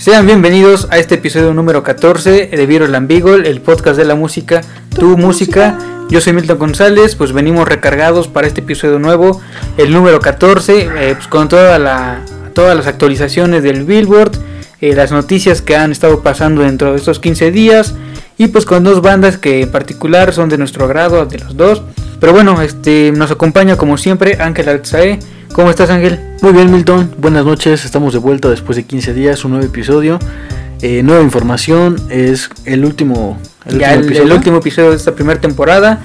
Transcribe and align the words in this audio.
Sean 0.00 0.24
bienvenidos 0.24 0.88
a 0.90 0.96
este 0.96 1.16
episodio 1.16 1.52
número 1.52 1.82
14 1.82 2.46
de 2.46 2.66
Viral 2.66 3.06
Beagle, 3.06 3.46
el 3.46 3.60
podcast 3.60 3.98
de 3.98 4.06
la 4.06 4.14
música, 4.14 4.62
tu 4.98 5.18
música. 5.18 5.76
Yo 6.08 6.22
soy 6.22 6.32
Milton 6.32 6.58
González, 6.58 7.16
pues 7.16 7.34
venimos 7.34 7.68
recargados 7.68 8.26
para 8.26 8.46
este 8.46 8.62
episodio 8.62 8.98
nuevo, 8.98 9.42
el 9.76 9.92
número 9.92 10.18
14, 10.18 10.88
eh, 10.96 11.14
pues 11.16 11.28
con 11.28 11.50
todas 11.50 11.78
las 11.78 12.86
actualizaciones 12.86 13.62
del 13.62 13.84
Billboard, 13.84 14.32
eh, 14.80 14.94
las 14.94 15.12
noticias 15.12 15.60
que 15.60 15.76
han 15.76 15.92
estado 15.92 16.22
pasando 16.22 16.62
dentro 16.62 16.92
de 16.92 16.96
estos 16.96 17.20
15 17.20 17.50
días 17.50 17.94
y 18.38 18.48
pues 18.48 18.64
con 18.64 18.82
dos 18.82 19.02
bandas 19.02 19.36
que 19.36 19.60
en 19.60 19.70
particular 19.70 20.32
son 20.32 20.48
de 20.48 20.56
nuestro 20.56 20.86
agrado, 20.86 21.26
de 21.26 21.40
los 21.40 21.58
dos. 21.58 21.82
Pero 22.20 22.32
bueno, 22.32 22.62
este 22.62 23.12
nos 23.14 23.30
acompaña 23.30 23.76
como 23.76 23.98
siempre 23.98 24.38
Ángel 24.40 24.70
Alzae. 24.70 25.18
¿Cómo 25.52 25.68
estás 25.68 25.90
Ángel? 25.90 26.18
Muy 26.42 26.52
bien 26.52 26.70
Milton, 26.70 27.12
buenas 27.18 27.44
noches, 27.44 27.84
estamos 27.84 28.12
de 28.12 28.20
vuelta 28.20 28.48
después 28.48 28.76
de 28.76 28.84
15 28.84 29.12
días, 29.14 29.44
un 29.44 29.50
nuevo 29.52 29.66
episodio, 29.66 30.20
eh, 30.80 31.02
nueva 31.02 31.22
información, 31.22 31.96
es 32.08 32.50
el 32.66 32.84
último, 32.84 33.36
el 33.66 33.80
ya 33.80 33.88
último 33.88 34.00
el, 34.00 34.06
episodio. 34.06 34.22
el 34.22 34.32
último 34.38 34.56
episodio 34.58 34.90
de 34.90 34.96
esta 34.96 35.14
primera 35.14 35.40
temporada. 35.40 36.04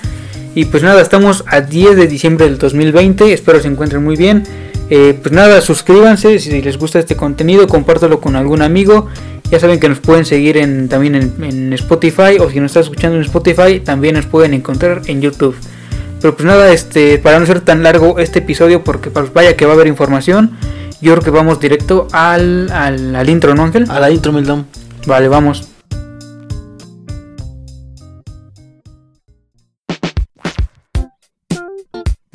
Y 0.56 0.66
pues 0.66 0.82
nada, 0.82 1.02
estamos 1.02 1.44
a 1.48 1.62
10 1.62 1.96
de 1.96 2.08
diciembre 2.08 2.46
del 2.46 2.58
2020, 2.58 3.34
espero 3.34 3.60
se 3.62 3.68
encuentren 3.68 4.04
muy 4.04 4.16
bien. 4.16 4.44
Eh, 4.90 5.18
pues 5.22 5.32
nada, 5.32 5.62
suscríbanse 5.62 6.40
si 6.40 6.62
les 6.62 6.78
gusta 6.78 6.98
este 6.98 7.16
contenido, 7.16 7.68
compártelo 7.68 8.20
con 8.20 8.36
algún 8.36 8.64
amigo. 8.64 9.08
Ya 9.52 9.60
saben 9.60 9.80
que 9.80 9.90
nos 9.90 10.00
pueden 10.00 10.26
seguir 10.26 10.58
en, 10.58 10.90
también 10.90 11.14
en, 11.14 11.44
en 11.44 11.74
Spotify 11.74 12.38
o 12.40 12.50
si 12.50 12.60
nos 12.60 12.72
estás 12.72 12.86
escuchando 12.86 13.18
en 13.18 13.24
Spotify, 13.24 13.80
también 13.80 14.16
nos 14.16 14.26
pueden 14.26 14.56
encontrar 14.56 15.04
en 15.06 15.22
YouTube. 15.22 15.56
Pero 16.26 16.38
pues 16.38 16.48
nada, 16.48 16.74
este, 16.74 17.20
para 17.20 17.38
no 17.38 17.46
ser 17.46 17.62
tan 17.62 17.84
largo 17.84 18.18
este 18.18 18.40
episodio, 18.40 18.84
porque 18.84 19.12
pues 19.12 19.32
vaya 19.32 19.56
que 19.56 19.68
va 19.68 19.74
a 19.74 19.76
haber 19.76 19.86
información, 19.86 20.58
yo 21.00 21.12
creo 21.12 21.24
que 21.24 21.30
vamos 21.30 21.60
directo 21.60 22.08
al, 22.14 22.72
al, 22.72 23.16
al 23.16 23.30
intro, 23.30 23.54
¿no, 23.54 23.62
Ángel? 23.62 23.86
A 23.92 24.00
la 24.00 24.10
intro, 24.10 24.32
Mildon. 24.32 24.66
Vale, 25.06 25.28
vamos. 25.28 25.75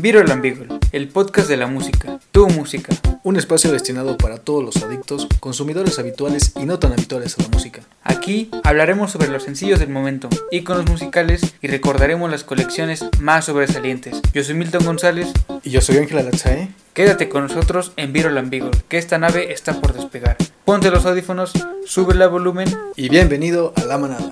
Viro 0.00 0.18
el 0.22 0.30
Ambiguo, 0.30 0.64
el 0.92 1.08
podcast 1.08 1.46
de 1.46 1.58
la 1.58 1.66
música, 1.66 2.18
tu 2.32 2.48
música. 2.48 2.94
Un 3.22 3.36
espacio 3.36 3.70
destinado 3.70 4.16
para 4.16 4.38
todos 4.38 4.64
los 4.64 4.82
adictos, 4.82 5.28
consumidores 5.40 5.98
habituales 5.98 6.54
y 6.56 6.64
no 6.64 6.78
tan 6.78 6.92
habituales 6.92 7.38
a 7.38 7.42
la 7.42 7.48
música. 7.48 7.82
Aquí 8.02 8.50
hablaremos 8.64 9.10
sobre 9.10 9.28
los 9.28 9.42
sencillos 9.42 9.78
del 9.78 9.90
momento, 9.90 10.30
iconos 10.50 10.88
musicales 10.88 11.54
y 11.60 11.66
recordaremos 11.66 12.30
las 12.30 12.44
colecciones 12.44 13.04
más 13.20 13.44
sobresalientes. 13.44 14.22
Yo 14.32 14.42
soy 14.42 14.54
Milton 14.54 14.86
González. 14.86 15.28
Y 15.62 15.68
yo 15.68 15.82
soy 15.82 15.98
Ángela 15.98 16.22
Latzae. 16.22 16.70
Quédate 16.94 17.28
con 17.28 17.42
nosotros 17.42 17.92
en 17.96 18.14
Viro 18.14 18.30
el 18.30 18.38
Ambiguo, 18.38 18.70
que 18.88 18.96
esta 18.96 19.18
nave 19.18 19.52
está 19.52 19.82
por 19.82 19.92
despegar. 19.92 20.38
Ponte 20.64 20.90
los 20.90 21.04
audífonos, 21.04 21.52
sube 21.84 22.14
el 22.14 22.26
volumen 22.30 22.74
y 22.96 23.10
bienvenido 23.10 23.74
a 23.76 23.84
la 23.84 23.98
manada. 23.98 24.30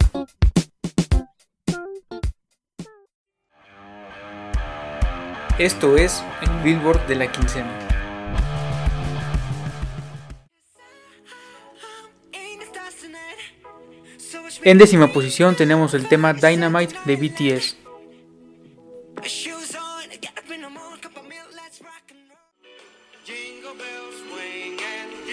Esto 5.59 5.97
es 5.97 6.23
el 6.41 6.51
Billboard 6.63 7.05
de 7.09 7.17
la 7.17 7.33
quincena. 7.33 7.69
En 14.63 14.79
décima 14.79 15.13
posición 15.13 15.57
tenemos 15.57 15.95
el 15.95 16.07
tema 16.07 16.33
Dynamite 16.33 16.95
de 17.05 17.17
BTS. 17.17 17.77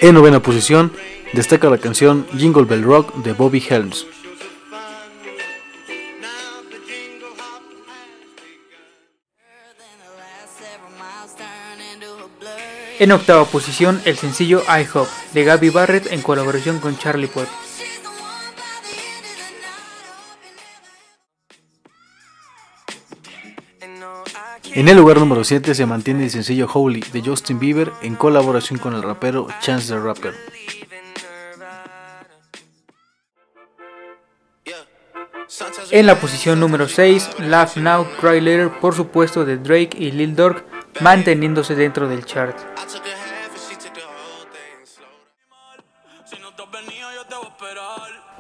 En 0.02 0.16
novena 0.16 0.42
posición 0.42 0.92
destaca 1.34 1.70
la 1.70 1.78
canción 1.78 2.26
Jingle 2.36 2.64
Bell 2.64 2.82
Rock 2.82 3.14
de 3.18 3.34
Bobby 3.34 3.64
Helms. 3.70 4.08
En 12.98 13.12
octava 13.12 13.44
posición, 13.44 14.02
el 14.06 14.18
sencillo 14.18 14.64
I 14.70 14.88
Hope 14.94 15.12
de 15.34 15.44
Gabby 15.44 15.70
Barrett 15.70 16.12
en 16.14 16.22
colaboración 16.22 16.80
con 16.80 16.98
Charlie 16.98 17.28
Puth. 17.28 17.50
En 24.74 24.88
el 24.88 24.96
lugar 24.96 25.20
número 25.20 25.44
7 25.44 25.76
se 25.76 25.86
mantiene 25.86 26.24
el 26.24 26.32
sencillo 26.32 26.70
Holy 26.74 27.02
de 27.12 27.22
Justin 27.22 27.60
Bieber 27.60 27.92
en 28.02 28.16
colaboración 28.16 28.80
con 28.80 28.94
el 28.94 29.04
rapero 29.04 29.48
Chance 29.60 29.94
the 29.94 30.00
Rapper. 30.00 30.34
En 35.92 36.06
la 36.06 36.20
posición 36.20 36.60
número 36.60 36.88
6, 36.88 37.30
Laugh 37.40 37.76
Now, 37.76 38.08
Cry 38.20 38.42
Later, 38.42 38.70
por 38.80 38.96
supuesto 38.96 39.46
de 39.46 39.58
Drake 39.58 39.92
y 39.98 40.12
Lil 40.12 40.36
Durk, 40.36 40.66
manteniéndose 41.02 41.76
dentro 41.76 42.08
del 42.08 42.26
chart. 42.26 42.58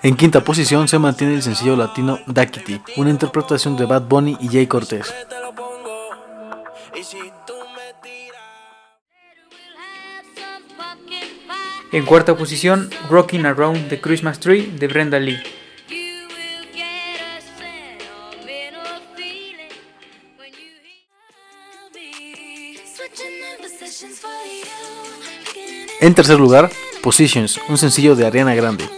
En 0.01 0.15
quinta 0.15 0.41
posición 0.41 0.87
se 0.87 0.99
mantiene 0.99 1.33
el 1.33 1.41
sencillo 1.41 1.75
latino 1.75 2.19
Dakiti, 2.27 2.79
una 2.97 3.09
interpretación 3.09 3.75
de 3.75 3.85
Bad 3.85 4.03
Bunny 4.03 4.37
y 4.39 4.49
Jay 4.49 4.67
Cortez. 4.67 5.13
En 11.91 12.05
cuarta 12.05 12.35
posición, 12.35 12.89
Rocking 13.09 13.45
Around 13.45 13.87
the 13.89 14.01
Christmas 14.01 14.39
Tree 14.39 14.67
de 14.67 14.87
Brenda 14.87 15.17
Lee. 15.17 15.41
En 26.01 26.13
tercer 26.13 26.37
lugar, 26.37 26.69
Positions, 27.01 27.59
un 27.69 27.77
sencillo 27.77 28.15
de 28.15 28.25
Ariana 28.25 28.53
Grande. 28.53 28.89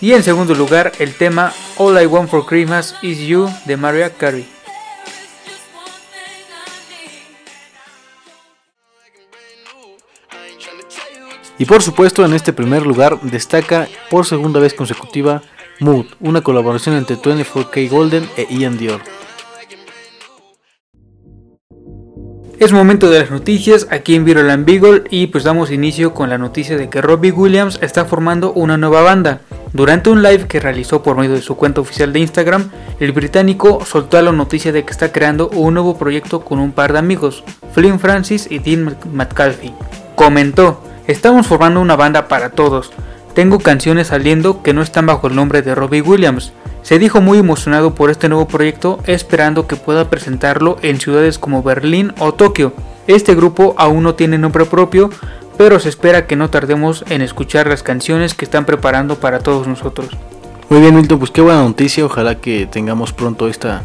Y 0.00 0.12
en 0.12 0.22
segundo 0.22 0.54
lugar, 0.54 0.92
el 0.98 1.14
tema 1.14 1.52
All 1.76 2.00
I 2.00 2.06
Want 2.06 2.30
for 2.30 2.46
Christmas 2.46 2.94
Is 3.02 3.18
You 3.18 3.50
de 3.66 3.76
Mariah 3.76 4.10
Carey. 4.10 4.48
Y 11.58 11.64
por 11.66 11.82
supuesto, 11.82 12.24
en 12.24 12.32
este 12.32 12.52
primer 12.52 12.86
lugar 12.86 13.20
destaca 13.20 13.88
por 14.08 14.24
segunda 14.26 14.60
vez 14.60 14.72
consecutiva 14.72 15.42
Mood, 15.80 16.06
una 16.20 16.40
colaboración 16.40 16.96
entre 16.96 17.16
24K 17.16 17.90
Golden 17.90 18.30
e 18.36 18.46
Ian 18.48 18.78
Dior. 18.78 19.02
Es 22.60 22.74
momento 22.74 23.08
de 23.08 23.20
las 23.20 23.30
noticias 23.30 23.86
aquí 23.90 24.14
en 24.14 24.26
Viroland 24.26 24.66
Beagle 24.66 25.04
y 25.08 25.28
pues 25.28 25.44
damos 25.44 25.70
inicio 25.70 26.12
con 26.12 26.28
la 26.28 26.36
noticia 26.36 26.76
de 26.76 26.90
que 26.90 27.00
Robbie 27.00 27.32
Williams 27.32 27.78
está 27.80 28.04
formando 28.04 28.52
una 28.52 28.76
nueva 28.76 29.00
banda. 29.00 29.40
Durante 29.72 30.10
un 30.10 30.22
live 30.22 30.46
que 30.46 30.60
realizó 30.60 31.02
por 31.02 31.16
medio 31.16 31.32
de 31.32 31.40
su 31.40 31.56
cuenta 31.56 31.80
oficial 31.80 32.12
de 32.12 32.20
Instagram, 32.20 32.70
el 33.00 33.12
británico 33.12 33.82
soltó 33.86 34.20
la 34.20 34.32
noticia 34.32 34.72
de 34.72 34.84
que 34.84 34.90
está 34.90 35.10
creando 35.10 35.48
un 35.48 35.72
nuevo 35.72 35.96
proyecto 35.96 36.44
con 36.44 36.58
un 36.58 36.72
par 36.72 36.92
de 36.92 36.98
amigos, 36.98 37.44
Flynn 37.72 37.98
Francis 37.98 38.46
y 38.50 38.58
Dean 38.58 38.94
McCalfy. 39.10 39.72
Comentó, 40.14 40.82
estamos 41.06 41.46
formando 41.46 41.80
una 41.80 41.96
banda 41.96 42.28
para 42.28 42.50
todos, 42.50 42.92
tengo 43.32 43.58
canciones 43.60 44.08
saliendo 44.08 44.62
que 44.62 44.74
no 44.74 44.82
están 44.82 45.06
bajo 45.06 45.28
el 45.28 45.34
nombre 45.34 45.62
de 45.62 45.74
Robbie 45.74 46.02
Williams. 46.02 46.52
Se 46.82 46.98
dijo 46.98 47.20
muy 47.20 47.38
emocionado 47.38 47.94
por 47.94 48.10
este 48.10 48.28
nuevo 48.28 48.48
proyecto, 48.48 48.98
esperando 49.06 49.66
que 49.66 49.76
pueda 49.76 50.10
presentarlo 50.10 50.76
en 50.82 51.00
ciudades 51.00 51.38
como 51.38 51.62
Berlín 51.62 52.12
o 52.18 52.32
Tokio. 52.32 52.72
Este 53.06 53.34
grupo 53.34 53.74
aún 53.76 54.02
no 54.02 54.14
tiene 54.14 54.38
nombre 54.38 54.64
propio, 54.64 55.10
pero 55.56 55.78
se 55.78 55.90
espera 55.90 56.26
que 56.26 56.36
no 56.36 56.48
tardemos 56.48 57.04
en 57.10 57.20
escuchar 57.22 57.66
las 57.66 57.82
canciones 57.82 58.34
que 58.34 58.44
están 58.44 58.64
preparando 58.64 59.16
para 59.16 59.40
todos 59.40 59.66
nosotros. 59.66 60.08
Muy 60.70 60.80
bien, 60.80 60.94
Milton, 60.94 61.18
pues 61.18 61.30
qué 61.30 61.40
buena 61.40 61.62
noticia. 61.62 62.04
Ojalá 62.04 62.36
que 62.36 62.66
tengamos 62.66 63.12
pronto 63.12 63.48
esta, 63.48 63.82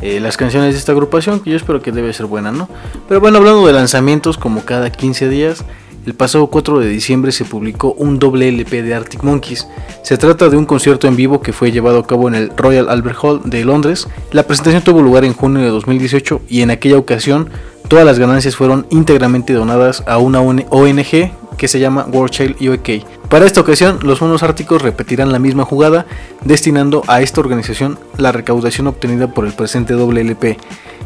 eh, 0.00 0.20
las 0.20 0.36
canciones 0.36 0.72
de 0.72 0.78
esta 0.78 0.92
agrupación, 0.92 1.40
que 1.40 1.50
yo 1.50 1.56
espero 1.56 1.82
que 1.82 1.92
debe 1.92 2.12
ser 2.12 2.26
buena, 2.26 2.52
¿no? 2.52 2.68
Pero 3.08 3.20
bueno, 3.20 3.38
hablando 3.38 3.66
de 3.66 3.72
lanzamientos, 3.72 4.38
como 4.38 4.64
cada 4.64 4.90
15 4.90 5.28
días, 5.28 5.64
el 6.06 6.14
pasado 6.14 6.46
4 6.46 6.80
de 6.80 6.88
diciembre 6.88 7.32
se 7.32 7.44
publicó 7.44 7.92
un 7.92 8.18
doble 8.18 8.48
LP 8.48 8.82
de 8.82 8.94
Arctic 8.94 9.22
Monkeys. 9.22 9.66
Se 10.02 10.16
trata 10.16 10.48
de 10.48 10.56
un 10.56 10.66
concierto 10.66 11.06
en 11.06 11.16
vivo 11.16 11.40
que 11.40 11.52
fue 11.52 11.70
llevado 11.70 11.98
a 11.98 12.06
cabo 12.06 12.28
en 12.28 12.34
el 12.34 12.50
Royal 12.56 12.88
Albert 12.88 13.18
Hall 13.22 13.40
de 13.44 13.64
Londres. 13.64 14.08
La 14.32 14.44
presentación 14.44 14.82
tuvo 14.82 15.02
lugar 15.02 15.24
en 15.24 15.34
junio 15.34 15.62
de 15.62 15.68
2018 15.68 16.42
y 16.48 16.62
en 16.62 16.70
aquella 16.70 16.98
ocasión 16.98 17.50
todas 17.88 18.04
las 18.04 18.18
ganancias 18.18 18.56
fueron 18.56 18.86
íntegramente 18.90 19.52
donadas 19.52 20.02
a 20.06 20.18
una 20.18 20.40
ONG 20.40 21.30
que 21.58 21.68
se 21.68 21.80
llama 21.80 22.06
World 22.10 22.30
Child 22.30 22.68
UK. 22.68 23.28
Para 23.28 23.44
esta 23.44 23.60
ocasión, 23.60 23.98
los 24.02 24.22
monos 24.22 24.42
árticos 24.42 24.80
repetirán 24.80 25.32
la 25.32 25.38
misma 25.38 25.66
jugada, 25.66 26.06
destinando 26.42 27.02
a 27.08 27.20
esta 27.20 27.40
organización 27.40 27.98
la 28.16 28.32
recaudación 28.32 28.86
obtenida 28.86 29.34
por 29.34 29.44
el 29.44 29.52
presente 29.52 29.92
doble 29.92 30.22
LP. 30.22 30.56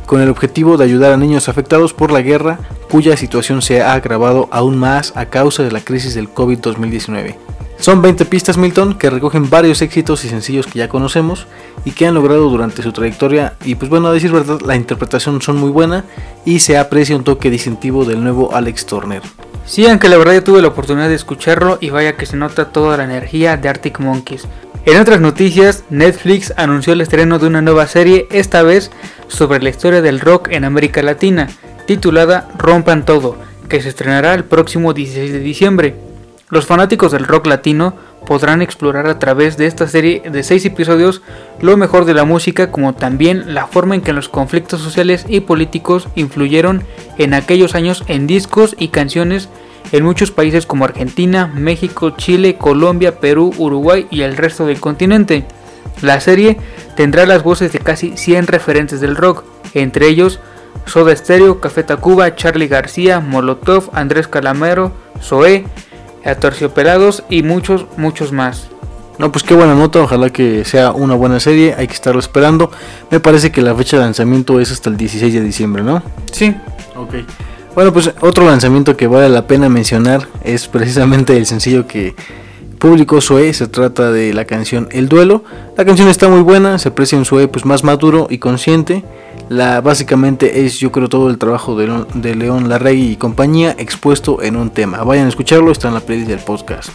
con 0.07 0.21
el 0.21 0.29
objetivo 0.29 0.77
de 0.77 0.85
ayudar 0.85 1.13
a 1.13 1.17
niños 1.17 1.49
afectados 1.49 1.95
por 1.95 2.11
la 2.11 2.21
guerra 2.21 2.59
cuya 2.91 3.17
situación 3.17 3.63
se 3.63 3.83
ha 3.83 3.95
agravado 3.95 4.49
aún 4.51 4.77
más 4.77 5.13
a 5.17 5.27
causa 5.27 5.63
de 5.63 5.71
la 5.71 5.81
crisis 5.81 6.15
del 6.15 6.29
COVID-2019. 6.29 7.37
Son 7.83 8.01
20 8.01 8.27
pistas 8.27 8.59
Milton 8.59 8.95
que 8.95 9.11
recogen 9.11 9.51
varios 9.51 9.83
éxitos 9.83 10.25
y 10.25 10.29
sencillos 10.29 10.69
que 10.69 10.79
ya 10.79 10.89
conocemos 10.89 11.49
y 11.85 11.91
que 11.91 12.07
han 12.07 12.15
logrado 12.15 12.49
durante 12.49 12.81
su 12.81 12.93
trayectoria 12.93 13.55
y 13.65 13.75
pues 13.75 13.91
bueno 13.91 14.07
a 14.07 14.13
decir 14.13 14.31
verdad 14.31 14.61
la 14.61 14.77
interpretación 14.77 15.43
son 15.43 15.57
muy 15.57 15.71
buena 15.71 16.05
y 16.45 16.61
se 16.61 16.79
aprecia 16.79 17.17
un 17.17 17.25
toque 17.25 17.51
distintivo 17.51 18.05
del 18.05 18.23
nuevo 18.23 18.55
Alex 18.55 18.87
Turner. 18.87 19.21
Sí, 19.67 19.85
aunque 19.89 20.09
la 20.09 20.17
verdad 20.17 20.35
yo 20.35 20.45
tuve 20.45 20.63
la 20.63 20.69
oportunidad 20.69 21.09
de 21.09 21.17
escucharlo 21.17 21.79
y 21.81 21.91
vaya 21.91 22.17
que 22.17 22.25
se 22.25 22.37
nota 22.37 22.67
toda 22.67 22.97
la 22.97 23.03
energía 23.03 23.57
de 23.57 23.69
Arctic 23.69 23.99
Monkeys. 23.99 24.47
En 24.87 25.01
otras 25.01 25.21
noticias, 25.21 25.83
Netflix 25.91 26.55
anunció 26.57 26.93
el 26.93 27.01
estreno 27.01 27.41
de 27.41 27.49
una 27.49 27.63
nueva 27.63 27.89
serie, 27.89 28.29
esta 28.31 28.63
vez 28.63 28.93
sobre 29.27 29.61
la 29.61 29.71
historia 29.71 30.01
del 30.01 30.21
rock 30.21 30.51
en 30.53 30.63
América 30.65 31.03
Latina, 31.03 31.49
titulada 31.89 32.49
Rompan 32.57 33.05
Todo, 33.05 33.39
que 33.69 33.83
se 33.83 33.89
estrenará 33.89 34.35
el 34.35 34.45
próximo 34.45 34.93
16 34.93 35.33
de 35.33 35.41
diciembre. 35.41 36.12
Los 36.53 36.67
fanáticos 36.67 37.13
del 37.13 37.27
rock 37.27 37.47
latino 37.47 37.95
podrán 38.27 38.61
explorar 38.61 39.07
a 39.07 39.19
través 39.19 39.57
de 39.57 39.65
esta 39.65 39.89
serie 39.89 40.21
de 40.31 40.43
6 40.43 40.67
episodios 40.67 41.23
lo 41.63 41.79
mejor 41.79 42.05
de 42.05 42.13
la 42.13 42.27
música 42.27 42.71
como 42.71 42.93
también 42.93 43.55
la 43.55 43.67
forma 43.69 43.95
en 43.95 44.03
que 44.03 44.13
los 44.13 44.29
conflictos 44.29 44.83
sociales 44.83 45.25
y 45.31 45.41
políticos 45.41 46.09
influyeron 46.15 46.85
en 47.17 47.33
aquellos 47.33 47.75
años 47.75 48.05
en 48.07 48.27
discos 48.27 48.77
y 48.79 48.89
canciones 48.89 49.49
en 49.93 50.05
muchos 50.05 50.31
países 50.31 50.67
como 50.67 50.85
Argentina, 50.85 51.47
México, 51.47 52.11
Chile, 52.11 52.59
Colombia, 52.59 53.19
Perú, 53.19 53.55
Uruguay 53.57 54.07
y 54.11 54.21
el 54.21 54.37
resto 54.37 54.67
del 54.67 54.79
continente. 54.79 55.47
La 56.03 56.21
serie 56.21 56.59
tendrá 56.97 57.25
las 57.25 57.43
voces 57.43 57.73
de 57.73 57.79
casi 57.79 58.19
100 58.19 58.49
referentes 58.49 59.01
del 59.01 59.17
rock, 59.17 59.45
entre 59.73 60.07
ellos 60.07 60.39
Soda 60.85 61.17
Stereo, 61.17 61.61
Café 61.61 61.83
Tacuba, 61.83 62.37
Charlie 62.37 62.69
García, 62.69 63.21
Molotov, 63.21 63.89
Andrés 63.95 64.29
Calamero, 64.29 64.93
Zoé, 65.19 65.65
Atorciopelados 66.25 67.25
y 67.29 67.43
muchos, 67.43 67.87
muchos 67.97 68.33
más. 68.33 68.69
No, 69.19 69.31
pues 69.31 69.45
qué 69.45 69.55
buena 69.55 69.75
nota, 69.75 70.01
ojalá 70.01 70.31
que 70.31 70.65
sea 70.65 70.93
una 70.93 71.15
buena 71.15 71.39
serie, 71.39 71.75
hay 71.77 71.87
que 71.87 71.95
estarlo 71.95 72.19
esperando. 72.19 72.71
Me 73.11 73.21
parece 73.21 73.53
que 73.53 73.63
la 73.63 73.75
fecha 73.75 73.99
de 73.99 74.05
lanzamiento 74.05 74.59
es 74.59 74.73
hasta 74.73 74.91
el 74.91 74.97
16 74.97 75.35
de 75.35 75.41
diciembre, 75.41 75.83
¿no? 75.83 76.03
Sí. 76.33 76.55
Ok. 76.97 77.15
Bueno, 77.75 77.93
pues 77.93 78.13
otro 78.21 78.45
lanzamiento 78.47 78.97
que 78.97 79.07
vale 79.07 79.29
la 79.29 79.47
pena 79.47 79.69
mencionar 79.69 80.29
es 80.45 80.69
precisamente 80.69 81.37
el 81.37 81.47
sencillo 81.47 81.87
que 81.87 82.15
publicó 82.83 83.21
Zoe, 83.21 83.55
se 83.55 83.69
trata 83.69 84.11
de 84.11 84.35
la 84.35 84.45
canción 84.45 84.89
El 84.91 85.09
Duelo. 85.09 85.45
La 85.77 85.85
canción 85.85 86.09
está 86.09 86.29
muy 86.29 86.41
buena, 86.41 86.81
se 86.81 86.89
aprecia 86.89 87.17
un 87.17 87.25
Zoe 87.25 87.47
pues 87.47 87.65
más 87.65 87.85
maduro 87.85 88.27
y 88.29 88.39
consciente. 88.39 89.05
La, 89.49 89.81
básicamente 89.81 90.65
es 90.67 90.81
yo 90.81 90.91
creo 90.91 91.09
todo 91.09 91.31
el 91.31 91.39
trabajo 91.39 91.77
de, 91.77 92.07
de 92.15 92.35
León 92.35 92.69
Larregui 92.69 93.13
y 93.13 93.17
compañía 93.17 93.77
expuesto 93.79 94.43
en 94.43 94.57
un 94.57 94.71
tema. 94.71 95.05
Vayan 95.05 95.27
a 95.27 95.29
escucharlo, 95.29 95.71
está 95.71 95.87
en 95.87 95.95
la 95.95 96.01
playlist 96.01 96.29
del 96.29 96.41
podcast. 96.41 96.91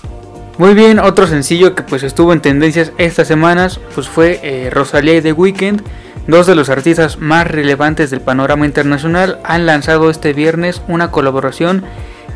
Muy 0.58 0.74
bien, 0.74 1.00
otro 1.00 1.26
sencillo 1.26 1.74
que 1.74 1.84
pues 1.84 2.04
estuvo 2.04 2.34
en 2.34 2.42
tendencias 2.42 2.92
estas 2.98 3.30
semanas 3.30 3.80
pues 3.96 4.10
fue 4.10 4.42
eh, 4.44 4.70
Rosalía 4.70 5.16
y 5.16 5.22
The 5.22 5.32
Weeknd. 5.32 5.84
Dos 6.28 6.48
de 6.48 6.56
los 6.56 6.70
artistas 6.70 7.18
más 7.18 7.48
relevantes 7.48 8.10
del 8.10 8.20
panorama 8.20 8.66
internacional 8.66 9.40
han 9.46 9.66
lanzado 9.66 10.10
este 10.10 10.34
viernes 10.34 10.82
una 10.90 11.12
colaboración 11.12 11.86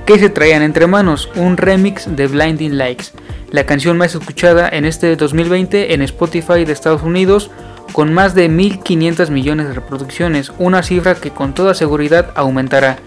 que 0.05 0.19
se 0.19 0.29
traían 0.29 0.61
entre 0.61 0.87
manos, 0.87 1.29
un 1.35 1.57
remix 1.57 2.15
de 2.15 2.27
Blinding 2.27 2.77
Likes, 2.77 3.05
la 3.49 3.65
canción 3.65 3.97
más 3.97 4.15
escuchada 4.15 4.67
en 4.69 4.85
este 4.85 5.15
2020 5.15 5.93
en 5.93 6.01
Spotify 6.01 6.65
de 6.65 6.73
Estados 6.73 7.03
Unidos 7.03 7.51
con 7.91 8.13
más 8.13 8.33
de 8.33 8.49
1.500 8.49 9.29
millones 9.29 9.67
de 9.67 9.73
reproducciones, 9.73 10.51
una 10.57 10.81
cifra 10.83 11.15
que 11.15 11.31
con 11.31 11.53
toda 11.53 11.73
seguridad 11.73 12.31
aumentará. 12.35 12.97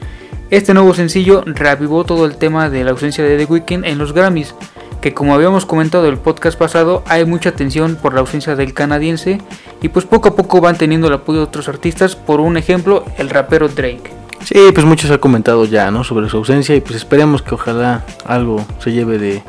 Este 0.51 0.75
nuevo 0.75 0.95
sencillo 0.95 1.43
reavivó 1.47 2.05
todo 2.05 2.27
el 2.27 2.37
tema 2.37 2.69
de 2.69 2.85
la 2.85 2.91
ausencia 2.91 3.25
de 3.25 3.39
The 3.39 3.51
Weeknd 3.51 3.85
en 3.87 3.99
los 3.99 4.13
Grammys, 4.13 4.55
que 5.01 5.15
como 5.15 5.35
habíamos 5.35 5.67
comentado 5.67 6.09
el 6.09 6.19
podcast 6.19 6.59
pasado, 6.59 7.03
hay 7.07 7.25
mucha 7.25 7.53
tensión 7.53 7.97
por 7.97 8.15
la 8.15 8.21
ausencia 8.21 8.55
del 8.55 8.75
canadiense 8.75 9.39
y 9.83 9.89
pues 9.89 10.05
poco 10.05 10.29
a 10.29 10.37
poco 10.37 10.61
van 10.61 10.79
teniendo 10.79 11.09
el 11.09 11.15
apoyo 11.15 11.39
de 11.41 11.45
otros 11.45 11.69
artistas, 11.69 12.15
por 12.15 12.41
un 12.41 12.57
ejemplo, 12.57 13.05
el 13.19 13.31
rapero 13.31 13.69
Drake. 13.69 14.24
Sí, 14.45 14.59
pues 14.73 14.87
muchos 14.87 15.11
han 15.11 15.19
comentado 15.19 15.65
ya, 15.65 15.91
¿no? 15.91 16.05
Sobre 16.05 16.29
su 16.29 16.37
ausencia 16.37 16.75
y 16.77 16.81
pues 16.81 16.97
esperemos 16.97 17.43
que 17.43 17.55
ojalá 17.55 18.05
algo 18.27 18.65
se 18.79 18.93
lleve 18.93 19.19
de, 19.19 19.43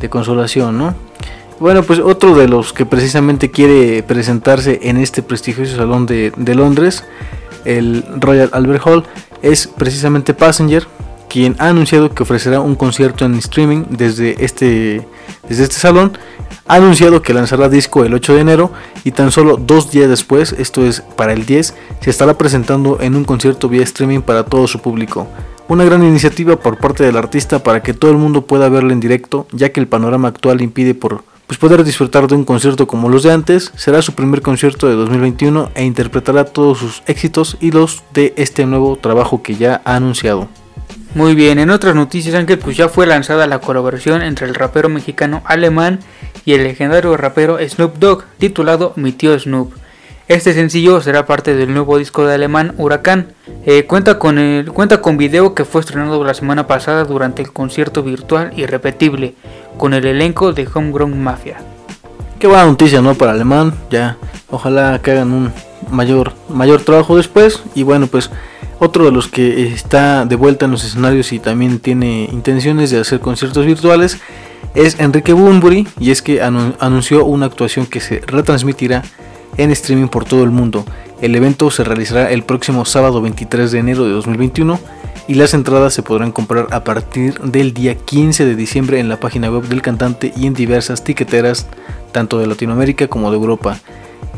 de 0.00 0.08
consolación, 0.08 0.78
¿no? 0.78 0.94
Bueno, 1.60 1.82
pues 1.82 1.98
otro 1.98 2.34
de 2.34 2.48
los 2.48 2.72
que 2.72 2.86
precisamente 2.86 3.50
quiere 3.50 4.02
presentarse 4.02 4.80
en 4.84 4.96
este 4.96 5.22
prestigioso 5.22 5.76
salón 5.76 6.06
de, 6.06 6.54
Londres, 6.54 7.04
el 7.66 8.02
Royal 8.16 8.48
Albert 8.52 8.82
Hall, 8.86 9.04
es 9.42 9.66
precisamente 9.66 10.32
Passenger, 10.32 10.86
quien 11.30 11.54
ha 11.60 11.68
anunciado 11.68 12.12
que 12.12 12.24
ofrecerá 12.24 12.60
un 12.60 12.74
concierto 12.74 13.24
en 13.24 13.36
streaming 13.36 13.84
desde 13.88 14.44
este, 14.44 15.06
desde 15.48 15.62
este 15.62 15.76
salón. 15.76 16.18
Ha 16.66 16.74
anunciado 16.74 17.22
que 17.22 17.32
lanzará 17.32 17.68
disco 17.68 18.04
el 18.04 18.12
8 18.12 18.34
de 18.34 18.40
enero 18.40 18.72
y 19.04 19.12
tan 19.12 19.30
solo 19.30 19.56
dos 19.56 19.90
días 19.90 20.08
después, 20.08 20.52
esto 20.52 20.84
es 20.84 21.00
para 21.00 21.32
el 21.32 21.46
10, 21.46 21.74
se 22.00 22.10
estará 22.10 22.36
presentando 22.36 22.98
en 23.00 23.14
un 23.14 23.24
concierto 23.24 23.68
vía 23.68 23.82
streaming 23.84 24.20
para 24.20 24.44
todo 24.44 24.66
su 24.66 24.80
público. 24.80 25.28
Una 25.68 25.84
gran 25.84 26.02
iniciativa 26.02 26.56
por 26.56 26.78
parte 26.78 27.04
del 27.04 27.16
artista 27.16 27.62
para 27.62 27.80
que 27.80 27.94
todo 27.94 28.10
el 28.10 28.16
mundo 28.16 28.42
pueda 28.42 28.68
verlo 28.68 28.92
en 28.92 29.00
directo, 29.00 29.46
ya 29.52 29.70
que 29.70 29.78
el 29.78 29.86
panorama 29.86 30.28
actual 30.28 30.60
impide 30.60 30.94
por 30.94 31.22
pues 31.46 31.58
poder 31.58 31.82
disfrutar 31.82 32.28
de 32.28 32.36
un 32.36 32.44
concierto 32.44 32.86
como 32.86 33.08
los 33.08 33.24
de 33.24 33.32
antes. 33.32 33.72
Será 33.76 34.02
su 34.02 34.12
primer 34.12 34.40
concierto 34.40 34.88
de 34.88 34.94
2021 34.94 35.70
e 35.74 35.84
interpretará 35.84 36.44
todos 36.44 36.78
sus 36.78 37.02
éxitos 37.06 37.56
y 37.60 37.72
los 37.72 38.04
de 38.14 38.34
este 38.36 38.66
nuevo 38.66 38.96
trabajo 38.96 39.42
que 39.42 39.56
ya 39.56 39.80
ha 39.84 39.96
anunciado. 39.96 40.48
Muy 41.14 41.34
bien, 41.34 41.58
en 41.58 41.70
otras 41.70 41.96
noticias 41.96 42.36
Ángel, 42.36 42.58
pues 42.58 42.76
ya 42.76 42.88
fue 42.88 43.04
lanzada 43.04 43.48
la 43.48 43.58
colaboración 43.58 44.22
entre 44.22 44.46
el 44.46 44.54
rapero 44.54 44.88
mexicano 44.88 45.42
Alemán 45.44 45.98
y 46.44 46.52
el 46.52 46.62
legendario 46.62 47.16
rapero 47.16 47.58
Snoop 47.58 47.96
Dogg, 47.98 48.24
titulado 48.38 48.92
Mi 48.94 49.10
tío 49.10 49.36
Snoop. 49.36 49.72
Este 50.28 50.54
sencillo 50.54 51.00
será 51.00 51.26
parte 51.26 51.56
del 51.56 51.74
nuevo 51.74 51.98
disco 51.98 52.24
de 52.24 52.34
Alemán 52.34 52.74
Huracán. 52.78 53.32
Eh, 53.66 53.86
cuenta, 53.86 54.20
con 54.20 54.38
el, 54.38 54.70
cuenta 54.70 55.02
con 55.02 55.16
video 55.16 55.56
que 55.56 55.64
fue 55.64 55.80
estrenado 55.80 56.22
la 56.22 56.34
semana 56.34 56.68
pasada 56.68 57.02
durante 57.02 57.42
el 57.42 57.52
concierto 57.52 58.04
virtual 58.04 58.52
irrepetible 58.56 59.34
con 59.76 59.92
el 59.92 60.06
elenco 60.06 60.52
de 60.52 60.68
Homegrown 60.72 61.20
Mafia. 61.20 61.56
Qué 62.38 62.46
buena 62.46 62.66
noticia, 62.66 63.02
¿no? 63.02 63.14
Para 63.14 63.32
Alemán, 63.32 63.74
ya. 63.90 64.16
Ojalá 64.48 65.00
que 65.02 65.10
hagan 65.10 65.32
un 65.32 65.52
mayor, 65.90 66.32
mayor 66.48 66.82
trabajo 66.82 67.16
después. 67.16 67.64
Y 67.74 67.82
bueno, 67.82 68.06
pues 68.06 68.30
otro 68.80 69.04
de 69.04 69.12
los 69.12 69.28
que 69.28 69.68
está 69.68 70.24
de 70.24 70.34
vuelta 70.34 70.64
en 70.64 70.72
los 70.72 70.84
escenarios 70.84 71.32
y 71.32 71.38
también 71.38 71.78
tiene 71.78 72.28
intenciones 72.32 72.90
de 72.90 72.98
hacer 72.98 73.20
conciertos 73.20 73.64
virtuales 73.66 74.18
es 74.74 74.98
Enrique 74.98 75.32
Bunbury. 75.32 75.86
Y 75.98 76.10
es 76.10 76.22
que 76.22 76.42
anunció 76.42 77.24
una 77.24 77.46
actuación 77.46 77.86
que 77.86 78.00
se 78.00 78.20
retransmitirá 78.26 79.02
en 79.56 79.70
streaming 79.70 80.08
por 80.08 80.24
todo 80.24 80.44
el 80.44 80.50
mundo. 80.50 80.84
El 81.20 81.34
evento 81.34 81.70
se 81.70 81.84
realizará 81.84 82.30
el 82.30 82.42
próximo 82.42 82.84
sábado 82.84 83.20
23 83.20 83.70
de 83.70 83.78
enero 83.78 84.04
de 84.04 84.12
2021 84.12 84.80
y 85.28 85.34
las 85.34 85.52
entradas 85.52 85.92
se 85.92 86.02
podrán 86.02 86.32
comprar 86.32 86.68
a 86.70 86.82
partir 86.82 87.38
del 87.40 87.74
día 87.74 87.94
15 87.94 88.46
de 88.46 88.56
diciembre 88.56 88.98
en 88.98 89.08
la 89.08 89.20
página 89.20 89.50
web 89.50 89.64
del 89.64 89.82
cantante 89.82 90.32
y 90.34 90.46
en 90.46 90.54
diversas 90.54 91.04
tiqueteras 91.04 91.66
tanto 92.12 92.38
de 92.38 92.46
Latinoamérica 92.46 93.08
como 93.08 93.30
de 93.30 93.36
Europa. 93.36 93.78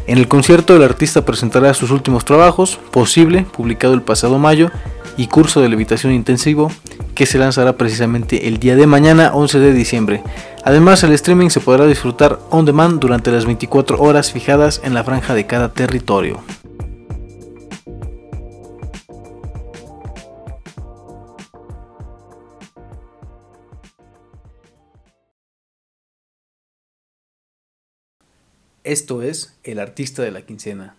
En 0.07 0.19
el 0.19 0.29
concierto 0.29 0.77
el 0.77 0.83
artista 0.83 1.25
presentará 1.25 1.75
sus 1.75 1.91
últimos 1.91 2.25
trabajos, 2.25 2.79
Posible, 2.91 3.47
publicado 3.57 3.95
el 3.95 4.03
pasado 4.03 4.39
mayo, 4.39 4.71
y 5.17 5.27
Curso 5.27 5.61
de 5.61 5.69
Levitación 5.69 6.13
Intensivo, 6.13 6.71
que 7.15 7.27
se 7.27 7.39
lanzará 7.39 7.77
precisamente 7.77 8.49
el 8.49 8.59
día 8.59 8.77
de 8.77 8.87
mañana 8.87 9.33
11 9.35 9.59
de 9.59 9.73
diciembre. 9.73 10.23
Además, 10.65 11.03
el 11.03 11.13
streaming 11.13 11.51
se 11.51 11.61
podrá 11.61 11.87
disfrutar 11.87 12.39
on 12.51 12.65
demand 12.65 13.01
durante 13.01 13.31
las 13.31 13.45
24 13.45 14.01
horas 14.01 14.33
fijadas 14.33 14.81
en 14.85 14.95
la 14.95 15.05
franja 15.05 15.35
de 15.35 15.47
cada 15.47 15.69
territorio. 15.71 16.41
Esto 28.85 29.23
es 29.23 29.57
El 29.63 29.79
Artista 29.79 30.23
de 30.23 30.33
la 30.33 30.43
Quincena. 30.43 30.97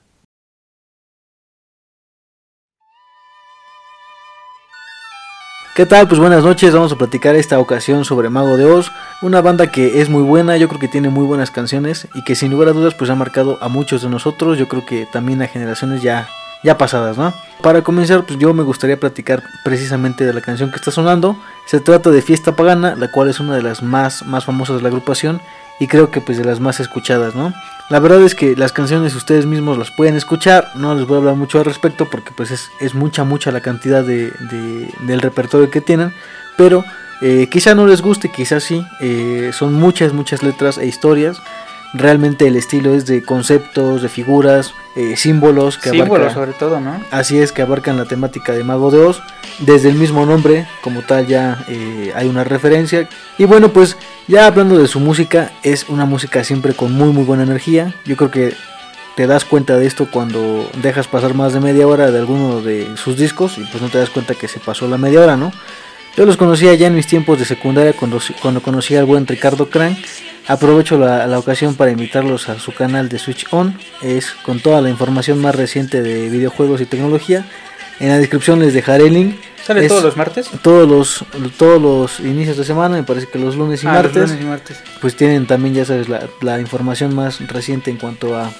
¿Qué 5.76 5.86
tal? 5.86 6.08
Pues 6.08 6.18
buenas 6.18 6.46
noches, 6.46 6.74
vamos 6.74 6.94
a 6.94 6.98
platicar 6.98 7.36
esta 7.36 7.60
ocasión 7.60 8.06
sobre 8.06 8.30
Mago 8.30 8.56
de 8.56 8.64
Oz, 8.64 8.90
una 9.22 9.42
banda 9.42 9.68
que 9.68 10.00
es 10.00 10.08
muy 10.08 10.22
buena, 10.22 10.56
yo 10.56 10.70
creo 10.70 10.80
que 10.80 10.88
tiene 10.88 11.10
muy 11.10 11.26
buenas 11.26 11.52
canciones 11.52 12.08
y 12.14 12.24
que 12.24 12.36
sin 12.36 12.52
lugar 12.52 12.70
a 12.70 12.74
dudas 12.74 12.94
pues 12.94 13.10
ha 13.10 13.16
marcado 13.16 13.58
a 13.60 13.68
muchos 13.68 14.04
de 14.04 14.10
nosotros, 14.10 14.58
yo 14.58 14.70
creo 14.70 14.86
que 14.86 15.06
también 15.12 15.42
a 15.42 15.48
generaciones 15.48 16.02
ya, 16.02 16.30
ya 16.64 16.78
pasadas, 16.78 17.18
¿no? 17.18 17.34
Para 17.62 17.82
comenzar 17.82 18.24
pues 18.26 18.40
yo 18.40 18.54
me 18.54 18.64
gustaría 18.64 19.00
platicar 19.00 19.44
precisamente 19.66 20.26
de 20.26 20.34
la 20.34 20.42
canción 20.42 20.70
que 20.70 20.78
está 20.78 20.92
sonando, 20.92 21.36
se 21.66 21.82
trata 21.82 22.12
de 22.12 22.22
Fiesta 22.22 22.56
Pagana, 22.56 22.96
la 22.96 23.12
cual 23.12 23.30
es 23.30 23.42
una 23.42 23.56
de 23.56 23.64
las 23.64 23.84
más, 23.84 24.26
más 24.26 24.46
famosas 24.46 24.78
de 24.78 24.84
la 24.84 24.90
agrupación 24.90 25.42
y 25.80 25.88
creo 25.88 26.12
que 26.12 26.22
pues 26.22 26.38
de 26.38 26.46
las 26.46 26.60
más 26.60 26.80
escuchadas, 26.80 27.36
¿no? 27.36 27.54
La 27.90 28.00
verdad 28.00 28.22
es 28.24 28.36
que 28.36 28.56
las 28.56 28.72
canciones 28.72 29.16
ustedes 29.16 29.46
mismos 29.46 29.78
las 29.78 29.92
pueden 29.92 30.16
escuchar, 30.16 30.72
no 30.76 30.96
les 30.96 31.06
voy 31.06 31.16
a 31.16 31.20
hablar 31.20 31.36
mucho 31.36 31.60
al 31.60 31.66
respecto 31.66 32.10
porque 32.10 32.32
pues 32.36 32.52
es, 32.52 32.96
mucha, 32.96 33.24
mucha 33.24 33.52
la 33.52 33.62
cantidad 33.62 34.04
de, 34.04 34.32
del 35.02 35.22
repertorio 35.22 35.70
que 35.70 35.82
tienen, 35.82 36.14
pero 36.58 36.86
eh, 37.22 37.48
quizá 37.52 37.76
no 37.76 37.86
les 37.88 38.02
guste, 38.02 38.30
quizás 38.30 38.64
sí, 38.64 38.86
eh, 39.00 39.52
son 39.54 39.74
muchas, 39.74 40.14
muchas 40.14 40.44
letras 40.44 40.78
e 40.78 40.86
historias. 40.86 41.38
Realmente 41.94 42.48
el 42.48 42.56
estilo 42.56 42.94
es 42.94 43.06
de 43.06 43.24
conceptos, 43.24 44.02
de 44.02 44.10
figuras, 44.10 44.74
eh, 44.96 45.16
símbolos 45.16 45.78
que 45.78 45.92
símbolos 45.92 46.34
sobre 46.34 46.54
todo, 46.54 46.80
¿no? 46.80 47.00
Así 47.12 47.38
es 47.38 47.52
que 47.52 47.62
abarcan 47.62 47.98
la 47.98 48.06
temática 48.06 48.54
de 48.54 48.64
Mago 48.64 48.92
de 48.92 49.00
Oz. 49.00 49.22
Desde 49.60 49.90
el 49.90 49.96
mismo 49.96 50.26
nombre, 50.26 50.68
como 50.82 51.04
tal, 51.04 51.28
ya 51.28 51.64
hay 52.16 52.28
una 52.28 52.44
referencia. 52.44 53.08
Y 53.38 53.46
bueno, 53.46 53.72
pues 53.72 53.98
ya 54.28 54.48
hablando 54.48 54.78
de 54.78 54.88
su 54.88 55.00
música, 55.00 55.52
es 55.62 55.88
una 55.90 56.06
música 56.06 56.44
siempre 56.44 56.74
con 56.74 56.92
muy 56.94 57.10
muy 57.10 57.24
buena 57.24 57.44
energía. 57.44 57.94
Yo 58.06 58.18
creo 58.18 58.32
que 58.32 58.54
te 59.16 59.28
das 59.28 59.46
cuenta 59.46 59.78
de 59.78 59.86
esto 59.86 60.08
cuando 60.10 60.70
dejas 60.82 61.08
pasar 61.08 61.34
más 61.34 61.54
de 61.54 61.60
media 61.60 61.88
hora 61.88 62.12
de 62.12 62.20
alguno 62.20 62.62
de 62.62 62.96
sus 62.98 63.18
discos 63.18 63.58
y 63.58 63.64
pues 63.66 63.82
no 63.82 63.90
te 63.90 64.00
das 64.00 64.10
cuenta 64.10 64.34
que 64.36 64.48
se 64.48 64.60
pasó 64.60 64.88
la 64.88 64.98
media 64.98 65.22
hora, 65.22 65.38
¿no? 65.38 65.52
Yo 66.16 66.28
los 66.28 66.38
conocía 66.38 66.76
ya 66.76 66.88
en 66.88 66.96
mis 66.96 67.08
tiempos 67.08 67.40
de 67.40 67.46
secundaria 67.46 67.94
cuando, 67.94 68.20
cuando 68.40 68.62
conocí 68.62 68.96
al 68.96 69.06
buen 69.06 69.26
Ricardo 69.26 69.70
Crank. 69.70 69.98
Aprovecho 70.48 70.98
la, 70.98 71.40
ocasión 71.40 71.74
para 71.74 71.90
invitarlos 71.90 72.50
a 72.50 72.60
su 72.60 72.72
canal 72.72 73.10
de 73.10 73.18
Switch 73.18 73.48
On. 73.50 73.76
Es 74.02 74.32
con 74.46 74.60
toda 74.60 74.82
la 74.82 74.90
información 74.90 75.42
más 75.42 75.56
reciente 75.56 76.04
de 76.04 76.30
videojuegos 76.30 76.82
y 76.82 76.86
tecnología. 76.86 77.46
En 78.00 78.10
la 78.10 78.20
descripción 78.20 78.60
les 78.60 78.74
dejaré 78.74 79.08
el 79.08 79.14
link. 79.14 79.36
¿Sale 79.64 79.88
todos 79.88 80.04
los 80.04 80.18
martes? 80.18 80.50
Todos 80.62 80.88
los, 80.88 81.26
todos 81.58 81.82
los 81.82 82.20
inicios 82.20 82.58
de 82.58 82.66
semana, 82.66 82.98
me 82.98 83.04
parece 83.04 83.28
que 83.28 83.40
los 83.40 83.56
lunes 83.56 83.84
y, 83.84 83.88
ah, 83.88 83.94
martes, 83.94 84.30
lunes 84.30 84.44
y 84.44 84.46
martes. 84.46 84.84
Pues 85.02 85.16
tienen 85.16 85.48
también, 85.48 85.74
ya 85.74 85.86
sabes, 85.86 86.08
la, 86.10 86.60
información 86.60 87.16
más 87.16 87.40
reciente 87.48 87.90
en 87.90 87.98
cuanto 87.98 88.36
a, 88.36 88.52